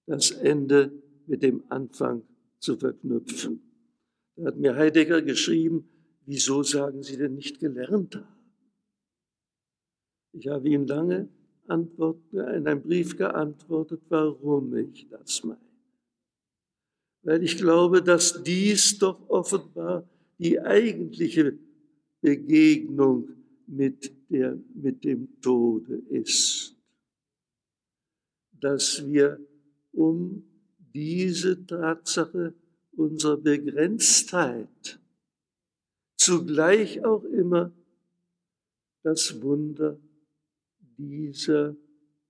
das 0.05 0.31
Ende 0.31 0.91
mit 1.27 1.43
dem 1.43 1.63
Anfang 1.69 2.23
zu 2.59 2.77
verknüpfen. 2.77 3.61
Da 4.35 4.47
hat 4.47 4.57
mir 4.57 4.75
Heidegger 4.75 5.21
geschrieben, 5.21 5.87
wieso 6.25 6.63
sagen 6.63 7.03
Sie 7.03 7.17
denn 7.17 7.35
nicht 7.35 7.59
gelernt 7.59 8.15
haben? 8.15 8.27
Ich 10.33 10.47
habe 10.47 10.67
ihm 10.67 10.85
lange 10.85 11.29
in 11.67 12.67
einem 12.67 12.81
Brief 12.81 13.17
geantwortet, 13.17 14.01
warum 14.09 14.75
ich 14.75 15.07
das 15.09 15.43
meine. 15.43 15.59
Weil 17.23 17.43
ich 17.43 17.57
glaube, 17.57 18.03
dass 18.03 18.43
dies 18.43 18.99
doch 18.99 19.29
offenbar 19.29 20.07
die 20.37 20.59
eigentliche 20.59 21.57
Begegnung 22.21 23.29
mit, 23.67 24.11
der, 24.29 24.57
mit 24.75 25.03
dem 25.03 25.41
Tode 25.41 26.01
ist. 26.09 26.75
Dass 28.59 29.03
wir 29.07 29.39
um 29.91 30.43
diese 30.93 31.65
Tatsache 31.65 32.53
unserer 32.95 33.37
Begrenztheit, 33.37 34.99
zugleich 36.15 37.03
auch 37.03 37.23
immer 37.23 37.71
das 39.03 39.41
Wunder 39.41 39.99
dieser 40.97 41.75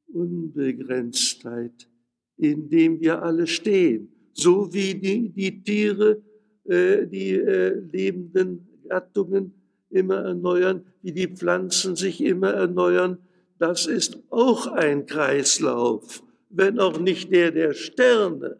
Unbegrenztheit, 0.08 1.90
in 2.38 2.70
dem 2.70 3.00
wir 3.00 3.22
alle 3.24 3.48
stehen, 3.48 4.10
so 4.34 4.74
wie 4.74 4.96
die, 4.96 5.30
die 5.30 5.64
Tiere, 5.64 6.22
äh, 6.66 7.08
die 7.08 7.32
äh, 7.32 7.80
lebenden 7.92 8.68
Gattungen 8.88 9.54
immer 9.90 10.18
erneuern, 10.18 10.86
wie 11.02 11.14
die 11.14 11.28
Pflanzen 11.28 11.96
sich 11.96 12.22
immer 12.22 12.52
erneuern. 12.52 13.20
Das 13.60 13.88
ist 13.88 14.20
auch 14.30 14.68
ein 14.68 15.06
Kreislauf 15.06 16.26
wenn 16.56 16.80
auch 16.80 17.00
nicht 17.00 17.32
der 17.32 17.52
der 17.52 17.74
Sterne, 17.74 18.58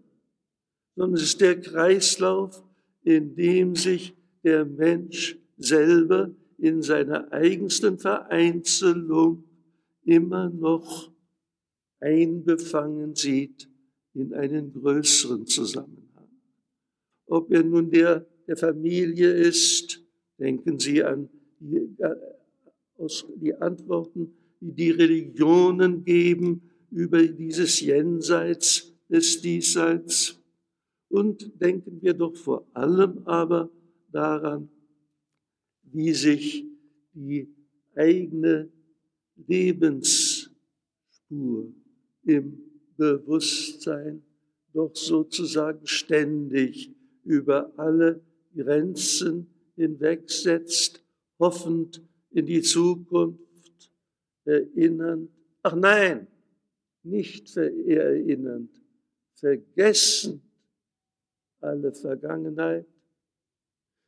sondern 0.96 1.16
es 1.16 1.24
ist 1.24 1.42
der 1.42 1.60
Kreislauf, 1.60 2.64
in 3.04 3.36
dem 3.36 3.76
sich 3.76 4.16
der 4.44 4.66
Mensch 4.66 5.38
selber 5.58 6.32
in 6.58 6.82
seiner 6.82 7.32
eigensten 7.32 7.98
Vereinzelung 7.98 9.44
immer 10.06 10.50
noch 10.50 11.12
einbefangen 12.00 13.16
sieht 13.16 13.70
in 14.14 14.34
einen 14.34 14.72
größeren 14.72 15.46
Zusammenhang. 15.46 16.30
Ob 17.28 17.52
er 17.52 17.64
nun 17.64 17.90
der 17.90 18.26
der 18.48 18.58
Familie 18.58 19.32
ist, 19.32 20.04
denken 20.38 20.80
Sie 20.80 21.04
an 21.04 21.30
die, 21.60 21.78
äh, 21.98 23.08
die 23.38 23.54
Antworten, 23.56 24.34
die 24.60 24.72
die 24.72 24.92
Religionen 24.92 26.04
geben 26.04 26.62
über 26.92 27.24
dieses 27.24 27.82
Jenseits 27.82 28.94
des 29.10 29.42
Diesseits. 29.42 30.40
Und 31.10 31.62
denken 31.62 32.02
wir 32.02 32.14
doch 32.14 32.36
vor 32.36 32.68
allem 32.74 33.20
aber 33.26 33.70
daran, 34.12 34.70
wie 35.84 36.14
sich 36.14 36.66
die 37.14 37.48
eigene 37.96 38.70
Lebensspur 39.48 40.52
im 42.24 42.62
Bewusstsein 42.98 44.24
doch 44.74 44.96
sozusagen 44.96 45.86
ständig 45.88 46.92
über 47.24 47.72
alle 47.78 48.22
Grenzen 48.56 49.48
hinwegsetzt, 49.76 51.04
hoffend 51.40 52.02
in 52.32 52.46
die 52.46 52.62
Zukunft 52.62 53.92
erinnernd. 54.44 55.32
Ach 55.64 55.76
nein, 55.76 56.28
nicht 57.04 57.56
erinnernd, 57.58 58.70
vergessen 59.34 60.42
alle 61.60 61.94
Vergangenheit. 61.94 62.86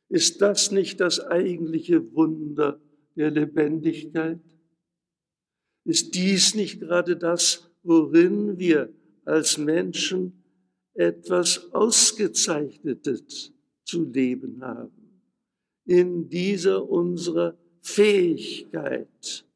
Ist 0.08 0.40
das 0.40 0.70
nicht 0.70 1.00
das 1.00 1.20
eigentliche 1.20 2.14
Wunder 2.14 2.80
der 3.14 3.30
Lebendigkeit? 3.30 4.40
Ist 5.88 6.14
dies 6.14 6.54
nicht 6.54 6.80
gerade 6.80 7.16
das, 7.16 7.66
worin 7.82 8.58
wir 8.58 8.92
als 9.24 9.56
Menschen 9.56 10.44
etwas 10.92 11.72
Ausgezeichnetes 11.72 13.54
zu 13.84 14.04
leben 14.04 14.60
haben? 14.60 15.22
In 15.86 16.28
dieser 16.28 16.86
unserer 16.86 17.56
Fähigkeit, 17.80 19.46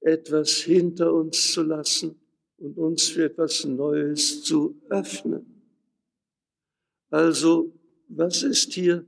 etwas 0.00 0.58
hinter 0.58 1.12
uns 1.12 1.52
zu 1.52 1.64
lassen 1.64 2.14
und 2.58 2.78
uns 2.78 3.08
für 3.08 3.24
etwas 3.24 3.64
Neues 3.64 4.44
zu 4.44 4.80
öffnen. 4.90 5.44
Also, 7.10 7.72
was 8.06 8.44
ist 8.44 8.74
hier 8.74 9.04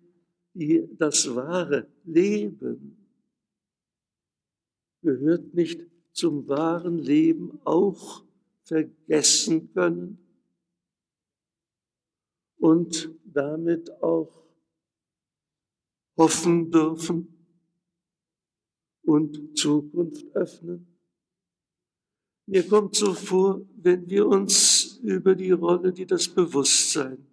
das 0.99 1.33
wahre 1.33 1.87
Leben? 2.03 2.98
Gehört 5.03 5.55
nicht 5.55 5.87
zum 6.13 6.49
wahren 6.49 6.99
Leben 6.99 7.61
auch 7.65 8.25
vergessen 8.65 9.73
können 9.73 10.19
und 12.59 13.11
damit 13.25 13.91
auch 14.03 14.45
hoffen 16.17 16.71
dürfen 16.71 17.29
und 19.03 19.57
Zukunft 19.57 20.27
öffnen? 20.35 20.87
Mir 22.47 22.67
kommt 22.67 22.97
so 22.97 23.15
vor, 23.15 23.61
wenn 23.77 24.09
wir 24.09 24.27
uns 24.27 24.99
über 25.03 25.35
die 25.35 25.53
Rolle, 25.53 25.93
die 25.93 26.07
das 26.07 26.29
Bewusstsein 26.29 27.25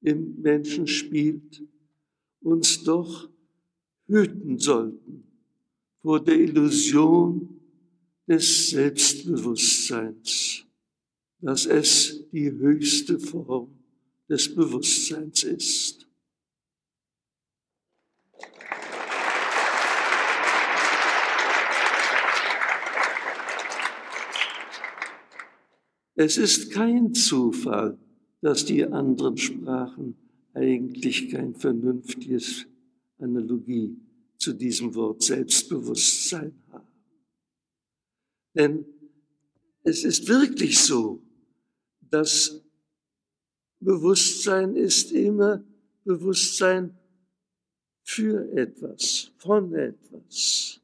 im 0.00 0.40
Menschen 0.40 0.86
spielt, 0.86 1.62
uns 2.40 2.82
doch 2.82 3.28
hüten 4.06 4.58
sollten 4.58 5.35
vor 6.06 6.22
der 6.22 6.38
Illusion 6.38 7.60
des 8.28 8.70
Selbstbewusstseins, 8.70 10.64
dass 11.40 11.66
es 11.66 12.30
die 12.30 12.48
höchste 12.48 13.18
Form 13.18 13.76
des 14.28 14.54
Bewusstseins 14.54 15.42
ist. 15.42 16.08
Es 26.14 26.38
ist 26.38 26.70
kein 26.70 27.14
Zufall, 27.14 27.98
dass 28.42 28.64
die 28.64 28.84
anderen 28.84 29.36
Sprachen 29.36 30.14
eigentlich 30.54 31.30
kein 31.30 31.56
vernünftiges 31.56 32.64
Analogie 33.18 34.05
zu 34.38 34.52
diesem 34.52 34.94
Wort 34.94 35.22
Selbstbewusstsein 35.22 36.54
haben. 36.70 36.86
Denn 38.54 38.84
es 39.82 40.04
ist 40.04 40.26
wirklich 40.28 40.78
so, 40.78 41.22
dass 42.10 42.62
Bewusstsein 43.80 44.74
ist 44.74 45.12
immer 45.12 45.62
Bewusstsein 46.04 46.96
für 48.02 48.50
etwas, 48.52 49.32
von 49.38 49.74
etwas. 49.74 50.80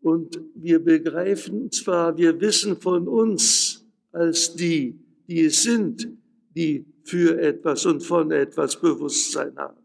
Und 0.00 0.40
wir 0.54 0.78
begreifen 0.78 1.70
zwar, 1.70 2.16
wir 2.16 2.40
wissen 2.40 2.80
von 2.80 3.06
uns, 3.06 3.84
als 4.12 4.54
die, 4.54 4.98
die 5.28 5.42
es 5.42 5.62
sind, 5.62 6.08
die 6.54 6.84
für 7.04 7.40
etwas 7.40 7.86
und 7.86 8.02
von 8.02 8.30
etwas 8.30 8.80
Bewusstsein 8.80 9.56
haben. 9.56 9.81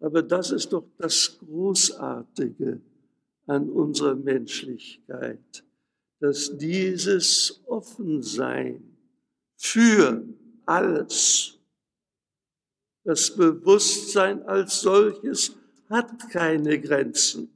Aber 0.00 0.22
das 0.22 0.50
ist 0.50 0.72
doch 0.72 0.84
das 0.96 1.38
Großartige 1.38 2.80
an 3.46 3.68
unserer 3.70 4.14
Menschlichkeit, 4.14 5.64
dass 6.20 6.56
dieses 6.56 7.62
Offensein 7.66 8.96
für 9.56 10.24
alles, 10.66 11.58
das 13.04 13.34
Bewusstsein 13.34 14.42
als 14.42 14.80
solches 14.80 15.56
hat 15.88 16.30
keine 16.30 16.78
Grenzen. 16.80 17.50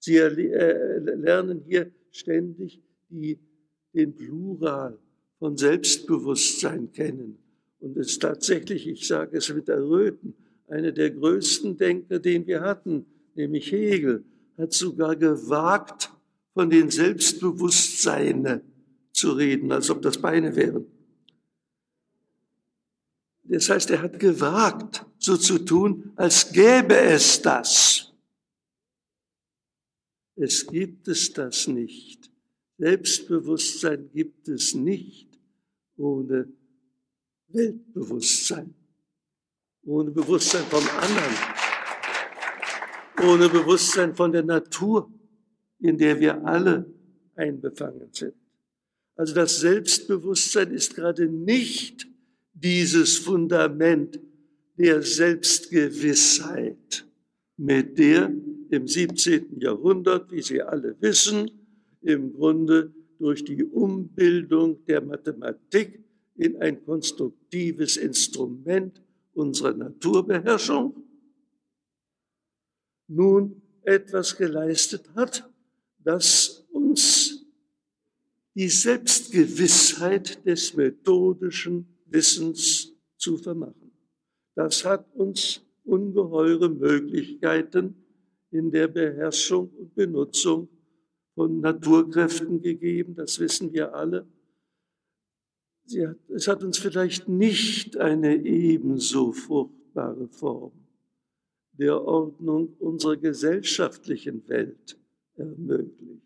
Sie 0.00 0.16
äh, 0.16 0.98
lernen 0.98 1.62
hier 1.66 1.92
ständig 2.10 2.82
die, 3.08 3.38
den 3.94 4.14
Plural 4.16 4.98
von 5.38 5.56
Selbstbewusstsein 5.56 6.90
kennen. 6.92 7.38
Und 7.78 7.96
es 7.96 8.18
tatsächlich, 8.18 8.88
ich 8.88 9.06
sage 9.06 9.38
es 9.38 9.48
mit 9.52 9.68
Erröten, 9.68 10.34
einer 10.70 10.92
der 10.92 11.10
größten 11.10 11.76
Denker, 11.76 12.18
den 12.18 12.46
wir 12.46 12.60
hatten, 12.60 13.06
nämlich 13.34 13.70
Hegel, 13.72 14.24
hat 14.56 14.72
sogar 14.72 15.16
gewagt, 15.16 16.10
von 16.54 16.68
den 16.68 16.90
Selbstbewusstseinen 16.90 18.62
zu 19.12 19.32
reden, 19.32 19.70
als 19.72 19.88
ob 19.90 20.02
das 20.02 20.18
Beine 20.18 20.56
wären. 20.56 20.86
Das 23.44 23.68
heißt, 23.68 23.90
er 23.90 24.02
hat 24.02 24.18
gewagt, 24.18 25.06
so 25.18 25.36
zu 25.36 25.58
tun, 25.58 26.12
als 26.16 26.52
gäbe 26.52 26.96
es 26.96 27.42
das. 27.42 28.12
Es 30.36 30.66
gibt 30.66 31.08
es 31.08 31.32
das 31.32 31.66
nicht. 31.66 32.30
Selbstbewusstsein 32.78 34.10
gibt 34.12 34.48
es 34.48 34.74
nicht 34.74 35.38
ohne 35.96 36.48
Weltbewusstsein, 37.48 38.74
ohne 39.90 40.10
Bewusstsein 40.12 40.62
vom 40.64 40.84
anderen, 41.00 41.34
ohne 43.28 43.48
Bewusstsein 43.48 44.14
von 44.14 44.30
der 44.30 44.44
Natur, 44.44 45.10
in 45.80 45.98
der 45.98 46.20
wir 46.20 46.46
alle 46.46 46.86
einbefangen 47.34 48.12
sind. 48.12 48.34
Also 49.16 49.34
das 49.34 49.58
Selbstbewusstsein 49.58 50.70
ist 50.70 50.94
gerade 50.94 51.26
nicht 51.26 52.06
dieses 52.54 53.18
Fundament 53.18 54.20
der 54.78 55.02
Selbstgewissheit, 55.02 57.04
mit 57.56 57.98
der 57.98 58.32
im 58.70 58.86
17. 58.86 59.58
Jahrhundert, 59.58 60.30
wie 60.30 60.40
Sie 60.40 60.62
alle 60.62 60.94
wissen, 61.00 61.50
im 62.00 62.32
Grunde 62.32 62.94
durch 63.18 63.44
die 63.44 63.64
Umbildung 63.64 64.84
der 64.86 65.00
Mathematik 65.02 66.04
in 66.36 66.62
ein 66.62 66.84
konstruktives 66.84 67.96
Instrument 67.96 69.02
unserer 69.32 69.72
Naturbeherrschung 69.72 71.04
nun 73.08 73.62
etwas 73.82 74.36
geleistet 74.36 75.08
hat, 75.14 75.48
das 75.98 76.66
uns 76.72 77.44
die 78.54 78.68
Selbstgewissheit 78.68 80.44
des 80.44 80.74
methodischen 80.74 81.86
Wissens 82.06 82.92
zu 83.16 83.36
vermachen. 83.36 83.92
Das 84.54 84.84
hat 84.84 85.06
uns 85.14 85.62
ungeheure 85.84 86.68
Möglichkeiten 86.68 87.94
in 88.50 88.70
der 88.70 88.88
Beherrschung 88.88 89.70
und 89.70 89.94
Benutzung 89.94 90.68
von 91.34 91.60
Naturkräften 91.60 92.60
gegeben, 92.60 93.14
das 93.14 93.38
wissen 93.38 93.72
wir 93.72 93.94
alle. 93.94 94.26
Es 96.28 96.48
hat 96.48 96.62
uns 96.62 96.78
vielleicht 96.78 97.28
nicht 97.28 97.96
eine 97.96 98.36
ebenso 98.44 99.32
fruchtbare 99.32 100.28
Form 100.28 100.72
der 101.72 102.02
Ordnung 102.02 102.74
unserer 102.78 103.16
gesellschaftlichen 103.16 104.46
Welt 104.48 104.98
ermöglicht. 105.36 106.22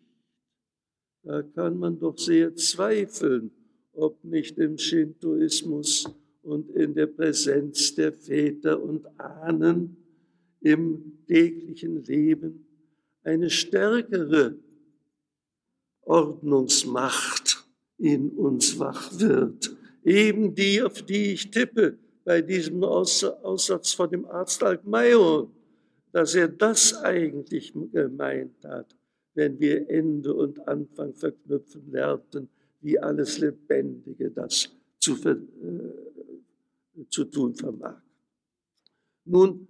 Da 1.23 1.41
kann 1.41 1.79
man 1.79 1.97
doch 1.97 2.17
sehr 2.17 2.53
zweifeln, 2.55 3.51
ob 3.93 4.23
nicht 4.23 4.57
im 4.57 4.77
Shintoismus 4.77 6.09
und 6.43 6.69
in 6.71 6.93
der 6.93 7.07
Präsenz 7.07 7.95
der 7.95 8.11
Väter 8.11 8.83
und 8.83 9.07
Ahnen 9.19 9.95
im 10.59 11.19
täglichen 11.25 12.03
Leben 12.03 12.67
eine 13.23 13.49
stärkere 13.49 14.55
Ordnungsmacht 16.01 17.44
in 17.97 18.31
uns 18.31 18.77
wach 18.79 19.19
wird. 19.19 19.75
Eben 20.03 20.53
die, 20.53 20.81
auf 20.81 21.01
die 21.01 21.33
ich 21.33 21.49
tippe 21.51 21.97
bei 22.23 22.41
diesem 22.41 22.83
Aussatz 22.83 23.93
von 23.93 24.09
dem 24.09 24.25
Arzt 24.25 24.63
Altmaier, 24.63 25.47
dass 26.11 26.35
er 26.35 26.47
das 26.47 26.95
eigentlich 26.95 27.73
gemeint 27.91 28.63
hat, 28.63 28.95
wenn 29.33 29.59
wir 29.59 29.89
Ende 29.89 30.33
und 30.33 30.67
Anfang 30.67 31.13
verknüpfen 31.13 31.91
lernten, 31.91 32.49
wie 32.81 32.99
alles 32.99 33.39
Lebendige 33.39 34.31
das 34.31 34.71
zu, 34.99 35.13
äh, 35.27 35.35
zu 37.09 37.25
tun 37.25 37.53
vermag. 37.55 38.01
Nun, 39.25 39.67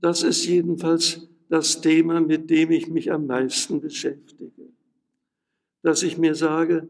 das 0.00 0.22
ist 0.22 0.46
jedenfalls 0.46 1.28
das 1.48 1.80
Thema, 1.80 2.20
mit 2.20 2.48
dem 2.48 2.70
ich 2.70 2.88
mich 2.88 3.12
am 3.12 3.26
meisten 3.26 3.80
beschäftige. 3.80 4.68
Dass 5.82 6.02
ich 6.02 6.16
mir 6.16 6.34
sage, 6.34 6.88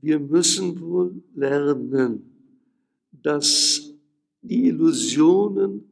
wir 0.00 0.18
müssen 0.18 0.80
wohl 0.80 1.22
lernen, 1.34 2.22
dass 3.10 3.92
die 4.42 4.68
Illusionen 4.68 5.84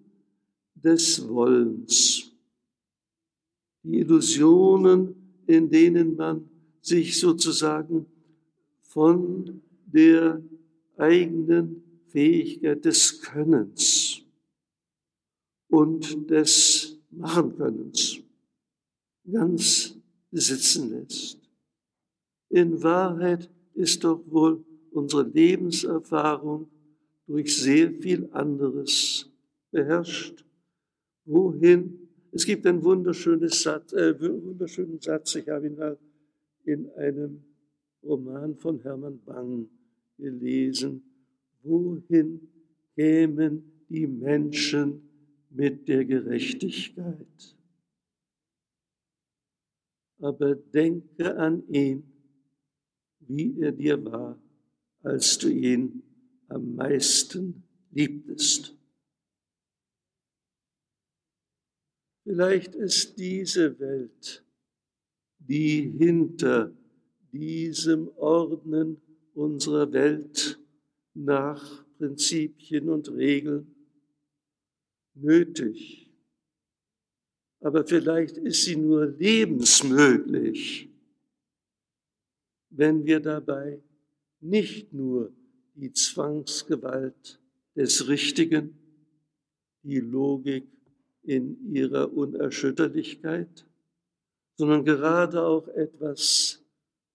des 0.74 1.26
Wollens, 1.28 2.30
die 3.82 3.98
Illusionen, 4.00 5.14
in 5.46 5.68
denen 5.68 6.16
man 6.16 6.48
sich 6.80 7.18
sozusagen 7.18 8.06
von 8.82 9.60
der 9.86 10.42
eigenen 10.96 11.82
Fähigkeit 12.06 12.84
des 12.84 13.20
Könnens 13.20 14.22
und 15.68 16.30
des 16.30 16.98
Machenkönnens 17.10 18.20
ganz 19.30 19.96
besitzen 20.30 20.90
lässt. 20.90 21.40
In 22.50 22.82
Wahrheit 22.82 23.50
ist 23.74 24.04
doch 24.04 24.22
wohl 24.26 24.64
unsere 24.90 25.24
Lebenserfahrung 25.24 26.68
durch 27.26 27.56
sehr 27.56 27.92
viel 27.92 28.28
anderes 28.32 29.30
beherrscht. 29.70 30.44
Wohin? 31.24 32.08
Es 32.32 32.44
gibt 32.44 32.66
einen 32.66 32.82
wunderschönes 32.82 33.62
Satz, 33.62 33.92
äh, 33.92 34.18
wunderschönen 34.20 35.00
Satz, 35.00 35.34
ich 35.36 35.48
habe 35.48 35.66
ihn 35.66 35.76
mal 35.76 35.98
in 36.64 36.90
einem 36.92 37.44
Roman 38.02 38.56
von 38.56 38.80
Hermann 38.82 39.20
Bang 39.24 39.68
gelesen. 40.18 41.02
Wohin 41.62 42.40
kämen 42.94 43.84
die 43.88 44.06
Menschen 44.06 45.08
mit 45.50 45.88
der 45.88 46.04
Gerechtigkeit? 46.04 47.56
Aber 50.18 50.54
denke 50.54 51.36
an 51.36 51.66
ihn, 51.68 52.13
wie 53.28 53.60
er 53.60 53.72
dir 53.72 54.04
war, 54.04 54.38
als 55.02 55.38
du 55.38 55.48
ihn 55.48 56.02
am 56.48 56.74
meisten 56.74 57.62
liebtest. 57.90 58.76
Vielleicht 62.24 62.74
ist 62.74 63.18
diese 63.18 63.78
Welt, 63.78 64.44
die 65.38 65.94
hinter 65.98 66.72
diesem 67.32 68.08
Ordnen 68.16 69.00
unserer 69.34 69.92
Welt 69.92 70.58
nach 71.12 71.84
Prinzipien 71.98 72.88
und 72.88 73.10
Regeln 73.10 73.74
nötig. 75.14 76.10
Aber 77.60 77.86
vielleicht 77.86 78.36
ist 78.38 78.64
sie 78.64 78.76
nur 78.76 79.06
lebensmöglich, 79.06 80.90
wenn 82.76 83.04
wir 83.06 83.20
dabei 83.20 83.80
nicht 84.40 84.92
nur 84.92 85.32
die 85.74 85.92
Zwangsgewalt 85.92 87.40
des 87.74 88.08
Richtigen, 88.08 88.78
die 89.82 90.00
Logik 90.00 90.66
in 91.22 91.72
ihrer 91.72 92.12
Unerschütterlichkeit, 92.12 93.66
sondern 94.56 94.84
gerade 94.84 95.42
auch 95.42 95.68
etwas 95.68 96.62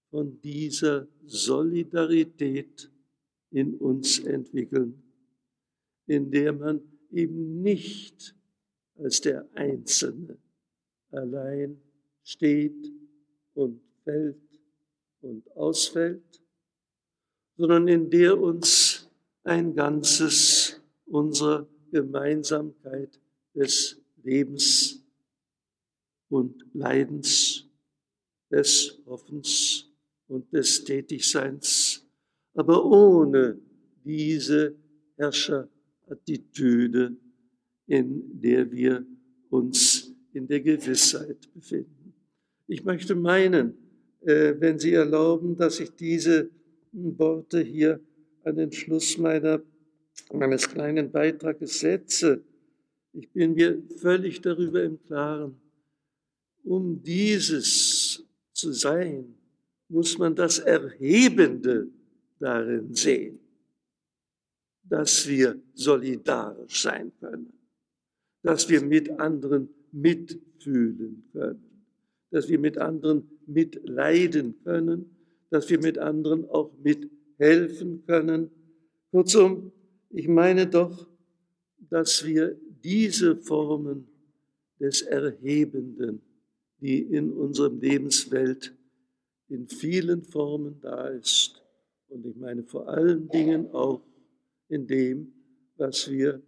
von 0.09 0.41
dieser 0.41 1.07
Solidarität 1.25 2.91
in 3.51 3.75
uns 3.75 4.19
entwickeln, 4.19 5.01
in 6.07 6.31
der 6.31 6.53
man 6.53 6.81
eben 7.11 7.61
nicht 7.61 8.35
als 8.95 9.21
der 9.21 9.47
Einzelne 9.53 10.37
allein 11.11 11.79
steht 12.23 12.91
und 13.53 13.81
fällt 14.03 14.48
und 15.21 15.49
ausfällt, 15.55 16.41
sondern 17.57 17.87
in 17.87 18.09
der 18.09 18.39
uns 18.39 19.09
ein 19.43 19.75
Ganzes 19.75 20.81
unserer 21.05 21.67
Gemeinsamkeit 21.91 23.19
des 23.53 23.99
Lebens 24.23 25.03
und 26.29 26.65
Leidens, 26.73 27.67
des 28.51 29.01
Hoffens 29.05 29.89
und 30.27 30.51
des 30.53 30.83
Tätigseins, 30.83 32.05
aber 32.53 32.85
ohne 32.85 33.59
diese 34.03 34.75
Herrscherattitüde, 35.17 37.15
in 37.87 38.39
der 38.39 38.71
wir 38.71 39.05
uns 39.49 40.13
in 40.33 40.47
der 40.47 40.61
Gewissheit 40.61 41.51
befinden. 41.53 42.13
Ich 42.67 42.83
möchte 42.83 43.15
meinen, 43.15 43.88
wenn 44.21 44.79
Sie 44.79 44.93
erlauben, 44.93 45.55
dass 45.55 45.79
ich 45.79 45.91
diese 45.91 46.49
Worte 46.91 47.61
hier 47.61 47.99
an 48.43 48.55
den 48.55 48.71
Schluss 48.71 49.17
meiner, 49.17 49.61
meines 50.33 50.67
kleinen 50.67 51.11
Beitrages 51.11 51.79
setze. 51.79 52.43
Ich 53.13 53.29
bin 53.31 53.53
mir 53.53 53.81
völlig 53.97 54.41
darüber 54.41 54.83
im 54.83 55.01
Klaren, 55.03 55.59
um 56.63 57.01
dieses 57.01 58.23
zu 58.53 58.71
sein, 58.73 59.35
muss 59.87 60.17
man 60.17 60.35
das 60.35 60.59
Erhebende 60.59 61.87
darin 62.39 62.93
sehen, 62.93 63.39
dass 64.83 65.27
wir 65.27 65.59
solidarisch 65.73 66.81
sein 66.81 67.11
können, 67.19 67.53
dass 68.43 68.69
wir 68.69 68.81
mit 68.81 69.09
anderen 69.19 69.69
mitfühlen 69.91 71.23
können, 71.31 71.85
dass 72.29 72.47
wir 72.47 72.59
mit 72.59 72.77
anderen 72.77 73.38
mitleiden 73.49 74.55
können, 74.63 75.17
dass 75.49 75.69
wir 75.69 75.79
mit 75.79 75.97
anderen 75.97 76.45
auch 76.49 76.71
mithelfen 76.83 78.05
können. 78.05 78.51
Kurzum, 79.11 79.71
ich 80.09 80.27
meine 80.27 80.67
doch, 80.67 81.07
dass 81.89 82.25
wir 82.25 82.55
diese 82.83 83.35
Formen 83.35 84.07
des 84.79 85.01
Erhebenden, 85.01 86.21
die 86.79 86.99
in 86.99 87.31
unserem 87.31 87.79
Lebenswelt 87.79 88.73
in 89.49 89.67
vielen 89.67 90.23
Formen 90.23 90.79
da 90.81 91.07
ist. 91.07 91.61
Und 92.07 92.25
ich 92.25 92.35
meine 92.35 92.63
vor 92.63 92.87
allen 92.87 93.27
Dingen 93.29 93.71
auch 93.71 94.01
in 94.69 94.87
dem, 94.87 95.33
was 95.77 96.09
wir 96.09 96.41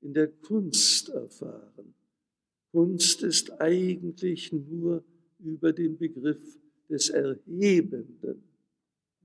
in 0.00 0.14
der 0.14 0.28
Kunst 0.28 1.08
erfahren. 1.10 1.94
Kunst 2.72 3.22
ist 3.22 3.60
eigentlich 3.60 4.52
nur 4.52 5.04
über 5.38 5.72
den 5.72 5.96
Begriff 5.96 6.58
des 6.88 7.10
Erhebenden 7.10 8.42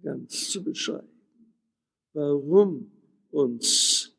ganz 0.02 0.50
zu 0.50 0.64
beschreiben. 0.64 1.08
Warum 2.14 2.92
uns 3.32 4.12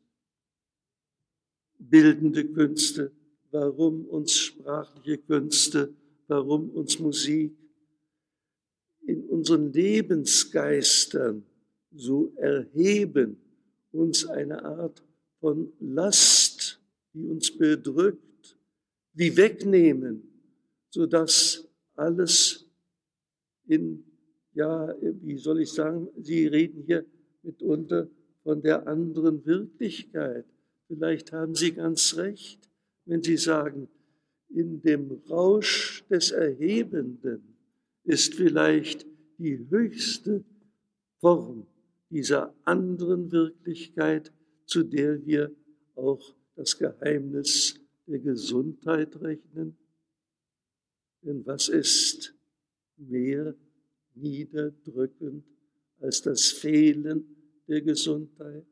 bildende 1.77 2.45
Künste, 2.45 3.11
warum 3.51 4.05
uns 4.05 4.33
sprachliche 4.33 5.17
Künste, 5.19 5.93
warum 6.27 6.69
uns 6.71 6.99
Musik, 6.99 7.55
in 9.05 9.23
unseren 9.25 9.71
Lebensgeistern 9.73 11.43
so 11.91 12.31
erheben, 12.37 13.37
uns 13.91 14.25
eine 14.25 14.63
Art 14.63 15.03
von 15.39 15.71
Last, 15.79 16.79
die 17.13 17.25
uns 17.25 17.55
bedrückt, 17.55 18.57
wie 19.13 19.35
wegnehmen, 19.35 20.23
sodass 20.89 21.67
alles 21.95 22.65
in, 23.67 24.03
ja, 24.53 24.93
wie 25.01 25.37
soll 25.37 25.61
ich 25.61 25.71
sagen, 25.71 26.07
Sie 26.21 26.47
reden 26.47 26.83
hier 26.85 27.05
mitunter 27.43 28.07
von 28.43 28.61
der 28.61 28.87
anderen 28.87 29.45
Wirklichkeit. 29.45 30.45
Vielleicht 30.87 31.31
haben 31.31 31.55
Sie 31.55 31.71
ganz 31.71 32.17
recht, 32.17 32.69
wenn 33.05 33.23
Sie 33.23 33.37
sagen, 33.37 33.87
in 34.49 34.81
dem 34.81 35.21
Rausch 35.29 36.03
des 36.09 36.31
Erhebenden 36.31 37.55
ist 38.03 38.35
vielleicht 38.35 39.05
die 39.37 39.65
höchste 39.69 40.43
Form 41.19 41.65
dieser 42.09 42.53
anderen 42.63 43.31
Wirklichkeit, 43.31 44.31
zu 44.65 44.83
der 44.83 45.25
wir 45.25 45.51
auch 45.95 46.35
das 46.55 46.77
Geheimnis 46.77 47.79
der 48.05 48.19
Gesundheit 48.19 49.19
rechnen. 49.21 49.75
Denn 51.23 51.45
was 51.45 51.69
ist 51.69 52.35
mehr 52.97 53.55
niederdrückend 54.15 55.45
als 55.99 56.21
das 56.21 56.51
Fehlen 56.51 57.25
der 57.67 57.81
Gesundheit? 57.81 58.65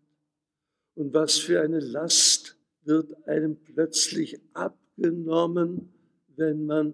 Und 0.95 1.13
was 1.13 1.37
für 1.37 1.61
eine 1.61 1.79
Last 1.79 2.57
wird 2.83 3.27
einem 3.27 3.55
plötzlich 3.55 4.39
abgenommen, 4.53 5.93
wenn 6.35 6.65
man 6.65 6.93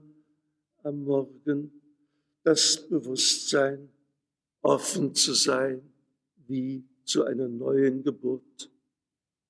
am 0.83 1.03
Morgen 1.03 1.71
das 2.43 2.87
Bewusstsein, 2.87 3.89
offen 4.61 5.15
zu 5.15 5.33
sein, 5.33 5.81
wie 6.47 6.83
zu 7.03 7.23
einer 7.23 7.47
neuen 7.47 8.03
Geburt 8.03 8.69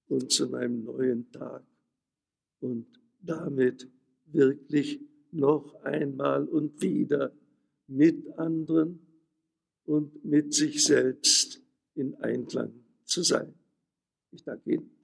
und 0.08 0.32
zu 0.32 0.54
einem 0.54 0.84
neuen 0.84 1.32
Tag 1.32 1.64
und 2.60 2.88
damit 3.22 3.88
wirklich 4.26 5.00
noch 5.32 5.84
einmal 5.84 6.46
und 6.46 6.82
wieder 6.82 7.32
mit 7.88 8.38
anderen 8.38 9.00
und 9.86 10.24
mit 10.26 10.54
sich 10.54 10.84
selbst 10.84 11.62
in 11.96 12.16
Einklang 12.16 12.74
zu 13.06 13.24
sein. 13.24 13.54
Ich 14.32 14.44
danke 14.44 14.74
Ihnen. 14.74 14.97